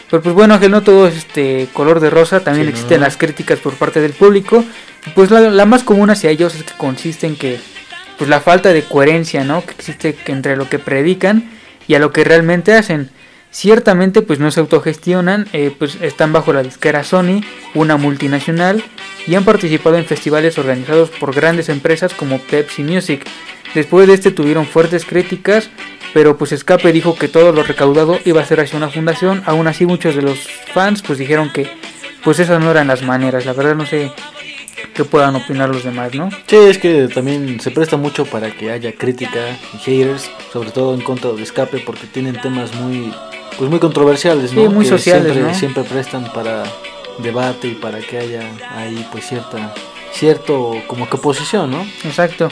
Pero 0.09 0.21
pues 0.21 0.35
bueno, 0.35 0.59
que 0.59 0.69
no 0.69 0.83
todo 0.83 1.07
es 1.07 1.17
este 1.17 1.67
color 1.73 1.99
de 1.99 2.11
rosa, 2.11 2.41
también 2.41 2.67
existen 2.67 3.01
las 3.01 3.17
críticas 3.17 3.59
por 3.59 3.73
parte 3.73 3.99
del 3.99 4.13
público. 4.13 4.63
Pues 5.15 5.31
la, 5.31 5.65
más 5.65 5.83
común 5.83 6.11
hacia 6.11 6.29
ellos 6.29 6.53
es 6.53 6.63
que 6.63 6.73
consiste 6.77 7.25
en 7.25 7.35
que 7.35 7.59
pues 8.19 8.29
la 8.29 8.39
falta 8.39 8.71
de 8.73 8.83
coherencia, 8.83 9.43
¿no? 9.43 9.65
Que 9.65 9.71
existe 9.71 10.15
entre 10.27 10.55
lo 10.55 10.69
que 10.69 10.77
predican 10.77 11.49
y 11.87 11.95
a 11.95 11.99
lo 11.99 12.11
que 12.11 12.23
realmente 12.23 12.73
hacen. 12.73 13.09
Ciertamente 13.53 14.21
pues 14.21 14.39
no 14.39 14.51
se 14.51 14.59
autogestionan, 14.59 15.47
eh, 15.53 15.73
pues 15.77 15.99
están 16.01 16.33
bajo 16.33 16.51
la 16.51 16.63
disquera 16.63 17.03
Sony, 17.03 17.41
una 17.73 17.95
multinacional, 17.95 18.83
y 19.25 19.35
han 19.35 19.45
participado 19.45 19.95
en 19.97 20.05
festivales 20.05 20.57
organizados 20.57 21.09
por 21.11 21.33
grandes 21.33 21.69
empresas 21.69 22.13
como 22.13 22.39
Pepsi 22.39 22.83
Music. 22.83 23.25
Después 23.73 24.07
de 24.07 24.15
este 24.15 24.31
tuvieron 24.31 24.65
fuertes 24.65 25.05
críticas 25.05 25.69
pero 26.13 26.37
pues 26.37 26.51
Escape 26.51 26.91
dijo 26.91 27.15
que 27.15 27.27
todo 27.27 27.51
lo 27.51 27.63
recaudado 27.63 28.19
iba 28.23 28.39
a 28.41 28.45
ser 28.45 28.59
hacia 28.59 28.77
una 28.77 28.89
fundación, 28.89 29.41
aún 29.45 29.67
así 29.67 29.85
muchos 29.85 30.15
de 30.15 30.21
los 30.21 30.39
fans 30.73 31.01
pues 31.01 31.17
dijeron 31.17 31.51
que 31.51 31.67
pues 32.23 32.39
esas 32.39 32.63
no 32.63 32.71
eran 32.71 32.87
las 32.87 33.01
maneras, 33.01 33.45
la 33.45 33.53
verdad 33.53 33.75
no 33.75 33.85
sé 33.85 34.11
qué 34.93 35.03
puedan 35.03 35.35
opinar 35.35 35.69
los 35.69 35.83
demás, 35.83 36.13
¿no? 36.13 36.29
Sí, 36.47 36.55
es 36.55 36.77
que 36.77 37.07
también 37.07 37.59
se 37.59 37.71
presta 37.71 37.97
mucho 37.97 38.25
para 38.25 38.51
que 38.51 38.71
haya 38.71 38.93
crítica 38.93 39.57
y 39.73 39.77
haters, 39.77 40.29
sobre 40.51 40.71
todo 40.71 40.93
en 40.93 41.01
contra 41.01 41.31
de 41.31 41.41
Escape 41.41 41.79
porque 41.79 42.05
tienen 42.05 42.39
temas 42.39 42.73
muy 42.75 43.11
pues 43.57 43.69
muy 43.69 43.79
controversiales, 43.79 44.53
¿no? 44.53 44.69
muy 44.69 44.85
sociales, 44.85 45.33
siempre, 45.33 45.55
siempre 45.55 45.83
prestan 45.83 46.31
para 46.33 46.63
debate 47.19 47.67
y 47.67 47.75
para 47.75 47.99
que 47.99 48.17
haya 48.17 48.41
ahí 48.75 49.07
pues 49.11 49.27
cierta 49.27 49.73
cierto 50.13 50.75
como 50.87 51.09
que 51.09 51.17
oposición, 51.17 51.71
¿no? 51.71 51.85
Exacto. 52.03 52.49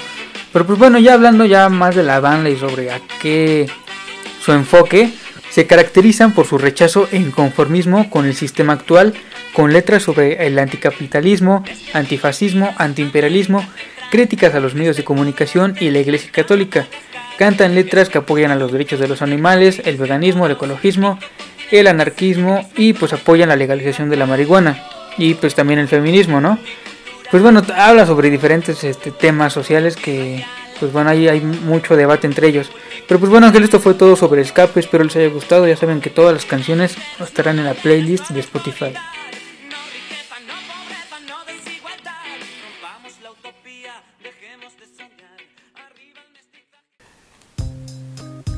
Pero 0.51 0.65
pues 0.65 0.77
bueno, 0.79 0.99
ya 0.99 1.13
hablando 1.13 1.45
ya 1.45 1.69
más 1.69 1.95
de 1.95 2.03
la 2.03 2.19
banda 2.19 2.49
y 2.49 2.57
sobre 2.57 2.91
a 2.91 2.99
qué 3.21 3.69
su 4.43 4.51
enfoque, 4.51 5.13
se 5.49 5.67
caracterizan 5.67 6.33
por 6.33 6.47
su 6.47 6.57
rechazo 6.57 7.07
e 7.11 7.17
inconformismo 7.17 8.09
con 8.09 8.25
el 8.25 8.35
sistema 8.35 8.73
actual, 8.73 9.13
con 9.53 9.71
letras 9.73 10.03
sobre 10.03 10.47
el 10.47 10.57
anticapitalismo, 10.57 11.63
antifascismo, 11.93 12.73
antiimperialismo, 12.77 13.65
críticas 14.09 14.55
a 14.55 14.59
los 14.59 14.75
medios 14.75 14.97
de 14.97 15.03
comunicación 15.03 15.75
y 15.79 15.89
la 15.89 15.99
Iglesia 15.99 16.31
Católica. 16.31 16.87
Cantan 17.41 17.73
letras 17.73 18.09
que 18.09 18.19
apoyan 18.19 18.51
a 18.51 18.55
los 18.55 18.71
derechos 18.71 18.99
de 18.99 19.07
los 19.07 19.23
animales, 19.23 19.81
el 19.85 19.97
veganismo, 19.97 20.45
el 20.45 20.51
ecologismo, 20.51 21.17
el 21.71 21.87
anarquismo 21.87 22.69
y 22.77 22.93
pues 22.93 23.13
apoyan 23.13 23.49
la 23.49 23.55
legalización 23.55 24.11
de 24.11 24.15
la 24.15 24.27
marihuana 24.27 24.83
y 25.17 25.33
pues 25.33 25.55
también 25.55 25.79
el 25.79 25.87
feminismo, 25.87 26.39
¿no? 26.39 26.59
pues 27.31 27.41
bueno, 27.41 27.63
habla 27.75 28.05
sobre 28.05 28.29
diferentes 28.29 28.83
este, 28.83 29.09
temas 29.09 29.53
sociales 29.53 29.95
que, 29.95 30.45
pues 30.79 30.93
bueno, 30.93 31.09
ahí 31.09 31.29
hay 31.29 31.41
mucho 31.41 31.95
debate 31.95 32.27
entre 32.27 32.47
ellos. 32.47 32.69
Pero 33.07 33.19
pues 33.19 33.31
bueno, 33.31 33.47
Ángel, 33.47 33.63
esto 33.63 33.79
fue 33.79 33.95
todo 33.95 34.15
sobre 34.15 34.43
Escape, 34.43 34.79
espero 34.79 35.03
les 35.03 35.15
haya 35.15 35.29
gustado. 35.29 35.65
Ya 35.65 35.75
saben 35.75 35.99
que 35.99 36.11
todas 36.11 36.33
las 36.33 36.45
canciones 36.45 36.95
estarán 37.19 37.57
en 37.57 37.65
la 37.65 37.73
playlist 37.73 38.29
de 38.29 38.41
Spotify. 38.41 38.93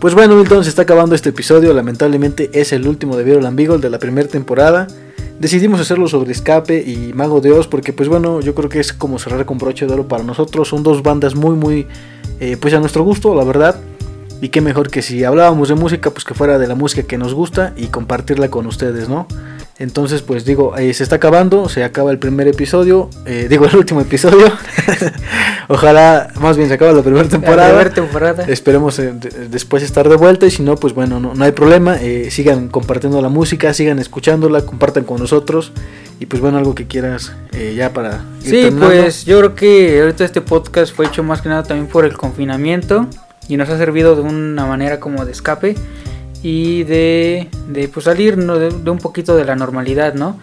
Pues 0.03 0.15
bueno, 0.15 0.35
Milton, 0.35 0.65
se 0.65 0.69
está 0.69 0.81
acabando 0.81 1.15
este 1.15 1.29
episodio. 1.29 1.71
Lamentablemente 1.71 2.49
es 2.51 2.73
el 2.73 2.89
último 2.89 3.15
de 3.15 3.23
Viral 3.23 3.55
Beagle 3.55 3.77
de 3.77 3.89
la 3.89 3.99
primera 3.99 4.27
temporada 4.27 4.85
decidimos 5.39 5.79
hacerlo 5.79 6.09
sobre 6.09 6.33
Escape 6.33 6.83
y 6.85 7.13
Mago 7.13 7.39
de 7.39 7.53
Oz 7.53 7.67
porque 7.67 7.93
pues 7.93 8.09
bueno, 8.09 8.41
yo 8.41 8.53
creo 8.53 8.69
que 8.69 8.79
es 8.79 8.91
como 8.93 9.17
cerrar 9.17 9.45
con 9.45 9.57
broche 9.57 9.85
de 9.85 9.93
oro 9.93 10.07
para 10.09 10.23
nosotros. 10.23 10.67
Son 10.67 10.83
dos 10.83 11.03
bandas 11.03 11.35
muy 11.35 11.55
muy 11.55 11.87
eh, 12.41 12.57
pues 12.59 12.73
a 12.73 12.81
nuestro 12.81 13.03
gusto, 13.03 13.33
la 13.33 13.45
verdad. 13.45 13.79
Y 14.43 14.49
qué 14.49 14.59
mejor 14.59 14.89
que 14.91 15.01
si 15.01 15.23
hablábamos 15.23 15.69
de 15.69 15.75
música, 15.75 16.09
pues 16.09 16.25
que 16.25 16.33
fuera 16.33 16.57
de 16.57 16.67
la 16.67 16.75
música 16.75 17.03
que 17.03 17.17
nos 17.17 17.33
gusta 17.33 17.71
y 17.77 17.87
compartirla 17.87 18.49
con 18.49 18.67
ustedes, 18.67 19.07
¿no? 19.07 19.25
Entonces, 19.79 20.21
pues 20.21 20.43
digo, 20.43 20.75
eh, 20.75 20.93
se 20.93 21.03
está 21.03 21.15
acabando, 21.15 21.69
se 21.69 21.81
acaba 21.85 22.11
el 22.11 22.19
primer 22.19 22.49
episodio, 22.49 23.09
eh, 23.25 23.47
digo 23.49 23.65
el 23.67 23.77
último 23.77 24.01
episodio. 24.01 24.51
Ojalá, 25.69 26.33
más 26.41 26.57
bien 26.57 26.67
se 26.67 26.73
acaba 26.73 26.91
la 26.91 27.01
primera 27.01 27.25
temporada. 27.29 27.89
temporada. 27.89 28.43
Esperemos 28.49 28.99
eh, 28.99 29.13
después 29.49 29.81
estar 29.81 30.09
de 30.09 30.17
vuelta 30.17 30.45
y 30.45 30.51
si 30.51 30.61
no, 30.61 30.75
pues 30.75 30.93
bueno, 30.93 31.21
no, 31.21 31.41
hay 31.41 31.53
problema. 31.53 31.97
sigan 32.29 32.67
compartiendo 32.67 33.21
la 33.21 33.29
música, 33.29 33.73
sigan 33.73 33.99
escuchándola, 33.99 34.65
compartan 34.65 35.05
con 35.05 35.21
nosotros. 35.21 35.71
Y 36.19 36.25
pues 36.25 36.41
bueno, 36.41 36.57
algo 36.57 36.75
que 36.75 36.85
quieras 36.85 37.31
ya 37.77 37.93
para... 37.93 38.25
sí, 38.43 38.69
pues 38.77 39.23
yo 39.23 39.37
creo 39.37 39.55
que 39.55 40.01
ahorita 40.01 40.25
este 40.25 40.41
podcast 40.41 40.93
fue 40.93 41.05
hecho 41.05 41.23
más 41.23 41.41
que 41.41 41.47
nada 41.47 41.63
también 41.63 41.87
por 41.87 42.03
el 42.03 42.17
confinamiento 42.17 43.07
y 43.47 43.57
nos 43.57 43.69
ha 43.69 43.77
servido 43.77 44.15
de 44.15 44.21
una 44.21 44.65
manera 44.65 44.99
como 44.99 45.25
de 45.25 45.31
escape 45.31 45.75
y 46.41 46.83
de, 46.83 47.49
de 47.69 47.87
pues 47.87 48.05
salir 48.05 48.35
de, 48.37 48.89
un 48.89 48.97
poquito 48.97 49.35
de 49.35 49.45
la 49.45 49.55
normalidad, 49.55 50.13
¿no? 50.13 50.39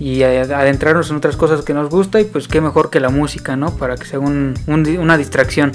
Y 0.00 0.22
adentrarnos 0.22 1.10
en 1.10 1.16
otras 1.16 1.36
cosas 1.36 1.64
que 1.64 1.74
nos 1.74 1.88
gusta 1.88 2.20
y 2.20 2.24
pues 2.24 2.48
qué 2.48 2.60
mejor 2.60 2.90
que 2.90 2.98
la 2.98 3.10
música, 3.10 3.54
¿no? 3.54 3.76
Para 3.76 3.96
que 3.96 4.04
sea 4.04 4.18
una 4.18 5.16
distracción. 5.16 5.72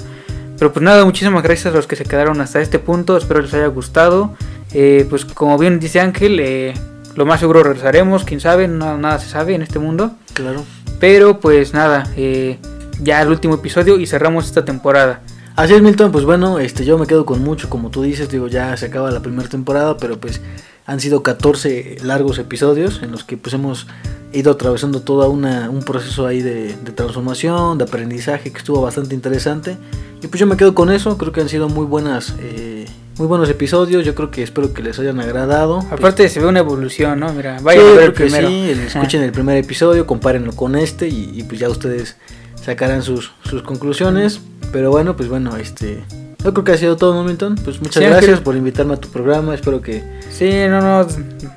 Pero 0.58 0.72
pues 0.72 0.82
nada, 0.82 1.04
muchísimas 1.04 1.42
gracias 1.42 1.72
a 1.72 1.76
los 1.76 1.86
que 1.86 1.96
se 1.96 2.04
quedaron 2.04 2.40
hasta 2.40 2.60
este 2.60 2.78
punto, 2.78 3.16
espero 3.16 3.40
les 3.40 3.54
haya 3.54 3.68
gustado. 3.68 4.34
Eh, 4.74 5.06
pues 5.08 5.24
como 5.24 5.56
bien 5.56 5.78
dice 5.78 6.00
Ángel, 6.00 6.40
eh, 6.40 6.74
lo 7.14 7.24
más 7.24 7.40
seguro 7.40 7.62
regresaremos, 7.62 8.24
quién 8.24 8.40
sabe, 8.40 8.68
nada, 8.68 9.18
se 9.18 9.28
sabe 9.28 9.54
en 9.54 9.62
este 9.62 9.78
mundo. 9.78 10.10
Claro. 10.34 10.64
Pero 10.98 11.38
pues 11.38 11.72
nada, 11.72 12.10
eh, 12.16 12.58
ya 13.00 13.22
el 13.22 13.28
último 13.28 13.54
episodio 13.54 13.98
y 13.98 14.06
cerramos 14.06 14.46
esta 14.46 14.64
temporada. 14.64 15.20
Así 15.58 15.74
es, 15.74 15.82
Milton, 15.82 16.12
pues 16.12 16.24
bueno, 16.24 16.60
este, 16.60 16.84
yo 16.84 16.98
me 16.98 17.06
quedo 17.08 17.26
con 17.26 17.42
mucho, 17.42 17.68
como 17.68 17.90
tú 17.90 18.02
dices, 18.02 18.28
digo, 18.28 18.46
ya 18.46 18.76
se 18.76 18.86
acaba 18.86 19.10
la 19.10 19.22
primera 19.22 19.48
temporada, 19.48 19.96
pero 19.96 20.20
pues 20.20 20.40
han 20.86 21.00
sido 21.00 21.24
14 21.24 21.96
largos 22.04 22.38
episodios 22.38 23.00
en 23.02 23.10
los 23.10 23.24
que 23.24 23.36
pues 23.36 23.54
hemos 23.54 23.88
ido 24.32 24.52
atravesando 24.52 25.00
todo 25.00 25.28
un 25.28 25.82
proceso 25.84 26.28
ahí 26.28 26.42
de, 26.42 26.74
transformación, 26.94 27.76
de 27.76 27.82
aprendizaje 27.82 28.52
que 28.52 28.58
estuvo 28.58 28.82
bastante 28.82 29.16
interesante. 29.16 29.76
Y 30.22 30.28
pues 30.28 30.38
yo 30.38 30.46
me 30.46 30.56
quedo 30.56 30.76
con 30.76 30.92
eso, 30.92 31.18
creo 31.18 31.32
que 31.32 31.40
han 31.40 31.48
sido 31.48 31.68
muy 31.68 31.86
buenas, 31.86 32.36
eh, 32.38 32.86
muy 33.16 33.26
buenos 33.26 33.50
episodios, 33.50 34.04
yo 34.04 34.14
creo 34.14 34.30
que 34.30 34.44
espero 34.44 34.72
que 34.72 34.80
les 34.80 34.96
hayan 35.00 35.18
agradado. 35.18 35.80
Aparte 35.90 36.28
se 36.28 36.38
ve 36.38 36.46
una 36.46 36.60
evolución, 36.60 37.18
¿no? 37.18 37.32
Mira, 37.32 37.58
vayan 37.62 37.84
a 37.84 37.92
ver 37.94 38.02
el 38.04 38.12
primero. 38.12 38.46
Sí, 38.46 38.70
escuchen 38.86 39.24
el 39.24 39.32
primer 39.32 39.56
episodio, 39.56 40.06
compárenlo 40.06 40.52
con 40.52 40.76
este 40.76 41.08
y, 41.08 41.32
y 41.34 41.42
pues 41.42 41.58
ya 41.58 41.68
ustedes 41.68 42.16
sacarán 42.62 43.02
sus, 43.02 43.32
sus 43.44 43.62
conclusiones. 43.62 44.40
Pero 44.72 44.90
bueno, 44.90 45.16
pues 45.16 45.28
bueno, 45.28 45.56
este. 45.56 46.04
Yo 46.44 46.52
creo 46.54 46.64
que 46.64 46.72
ha 46.72 46.76
sido 46.76 46.96
todo, 46.96 47.24
Milton. 47.24 47.56
Pues 47.64 47.80
muchas 47.80 48.02
gracias 48.02 48.40
por 48.40 48.56
invitarme 48.56 48.94
a 48.94 48.96
tu 48.96 49.08
programa. 49.08 49.54
Espero 49.54 49.80
que. 49.80 50.02
Sí, 50.30 50.50
no, 50.68 50.80
no. 50.80 51.06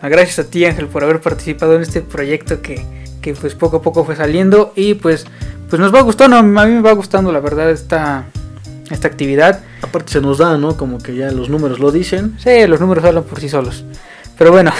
Gracias 0.01 0.39
a 0.39 0.49
ti, 0.49 0.65
Ángel, 0.65 0.87
por 0.87 1.03
haber 1.03 1.21
participado 1.21 1.75
en 1.75 1.81
este 1.81 2.01
proyecto 2.01 2.61
que, 2.61 2.85
que 3.21 3.33
pues 3.33 3.53
poco 3.53 3.77
a 3.77 3.81
poco 3.81 4.05
fue 4.05 4.15
saliendo. 4.15 4.73
Y 4.75 4.95
pues, 4.95 5.25
pues 5.69 5.79
nos 5.79 5.93
va 5.93 6.01
gustando. 6.01 6.37
A 6.37 6.43
mí 6.43 6.73
me 6.73 6.81
va 6.81 6.93
gustando, 6.93 7.31
la 7.31 7.39
verdad, 7.39 7.69
esta, 7.69 8.25
esta 8.89 9.07
actividad. 9.07 9.61
Aparte 9.81 10.13
se 10.13 10.21
nos 10.21 10.39
da, 10.39 10.57
¿no? 10.57 10.77
Como 10.77 10.97
que 10.97 11.15
ya 11.15 11.31
los 11.31 11.49
números 11.49 11.79
lo 11.79 11.91
dicen. 11.91 12.35
Sí, 12.39 12.65
los 12.67 12.79
números 12.79 13.03
hablan 13.05 13.23
por 13.23 13.39
sí 13.39 13.49
solos. 13.49 13.83
Pero 14.37 14.51
bueno, 14.51 14.71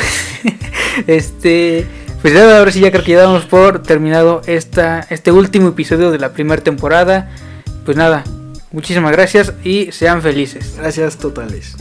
este. 1.08 2.01
Pues 2.22 2.36
ya 2.36 2.58
ahora 2.58 2.72
sí 2.72 2.80
ya 2.80 2.92
creo 2.92 3.04
que 3.04 3.14
ya 3.14 3.22
damos 3.22 3.46
por 3.46 3.82
terminado 3.82 4.42
esta, 4.46 5.08
este 5.10 5.32
último 5.32 5.70
episodio 5.70 6.12
de 6.12 6.20
la 6.20 6.34
primera 6.34 6.62
temporada. 6.62 7.32
Pues 7.84 7.98
nada, 7.98 8.24
muchísimas 8.72 9.12
gracias 9.12 9.54
y 9.64 9.92
sean 9.92 10.22
felices. 10.22 10.76
Gracias 10.78 11.18
totales. 11.18 11.76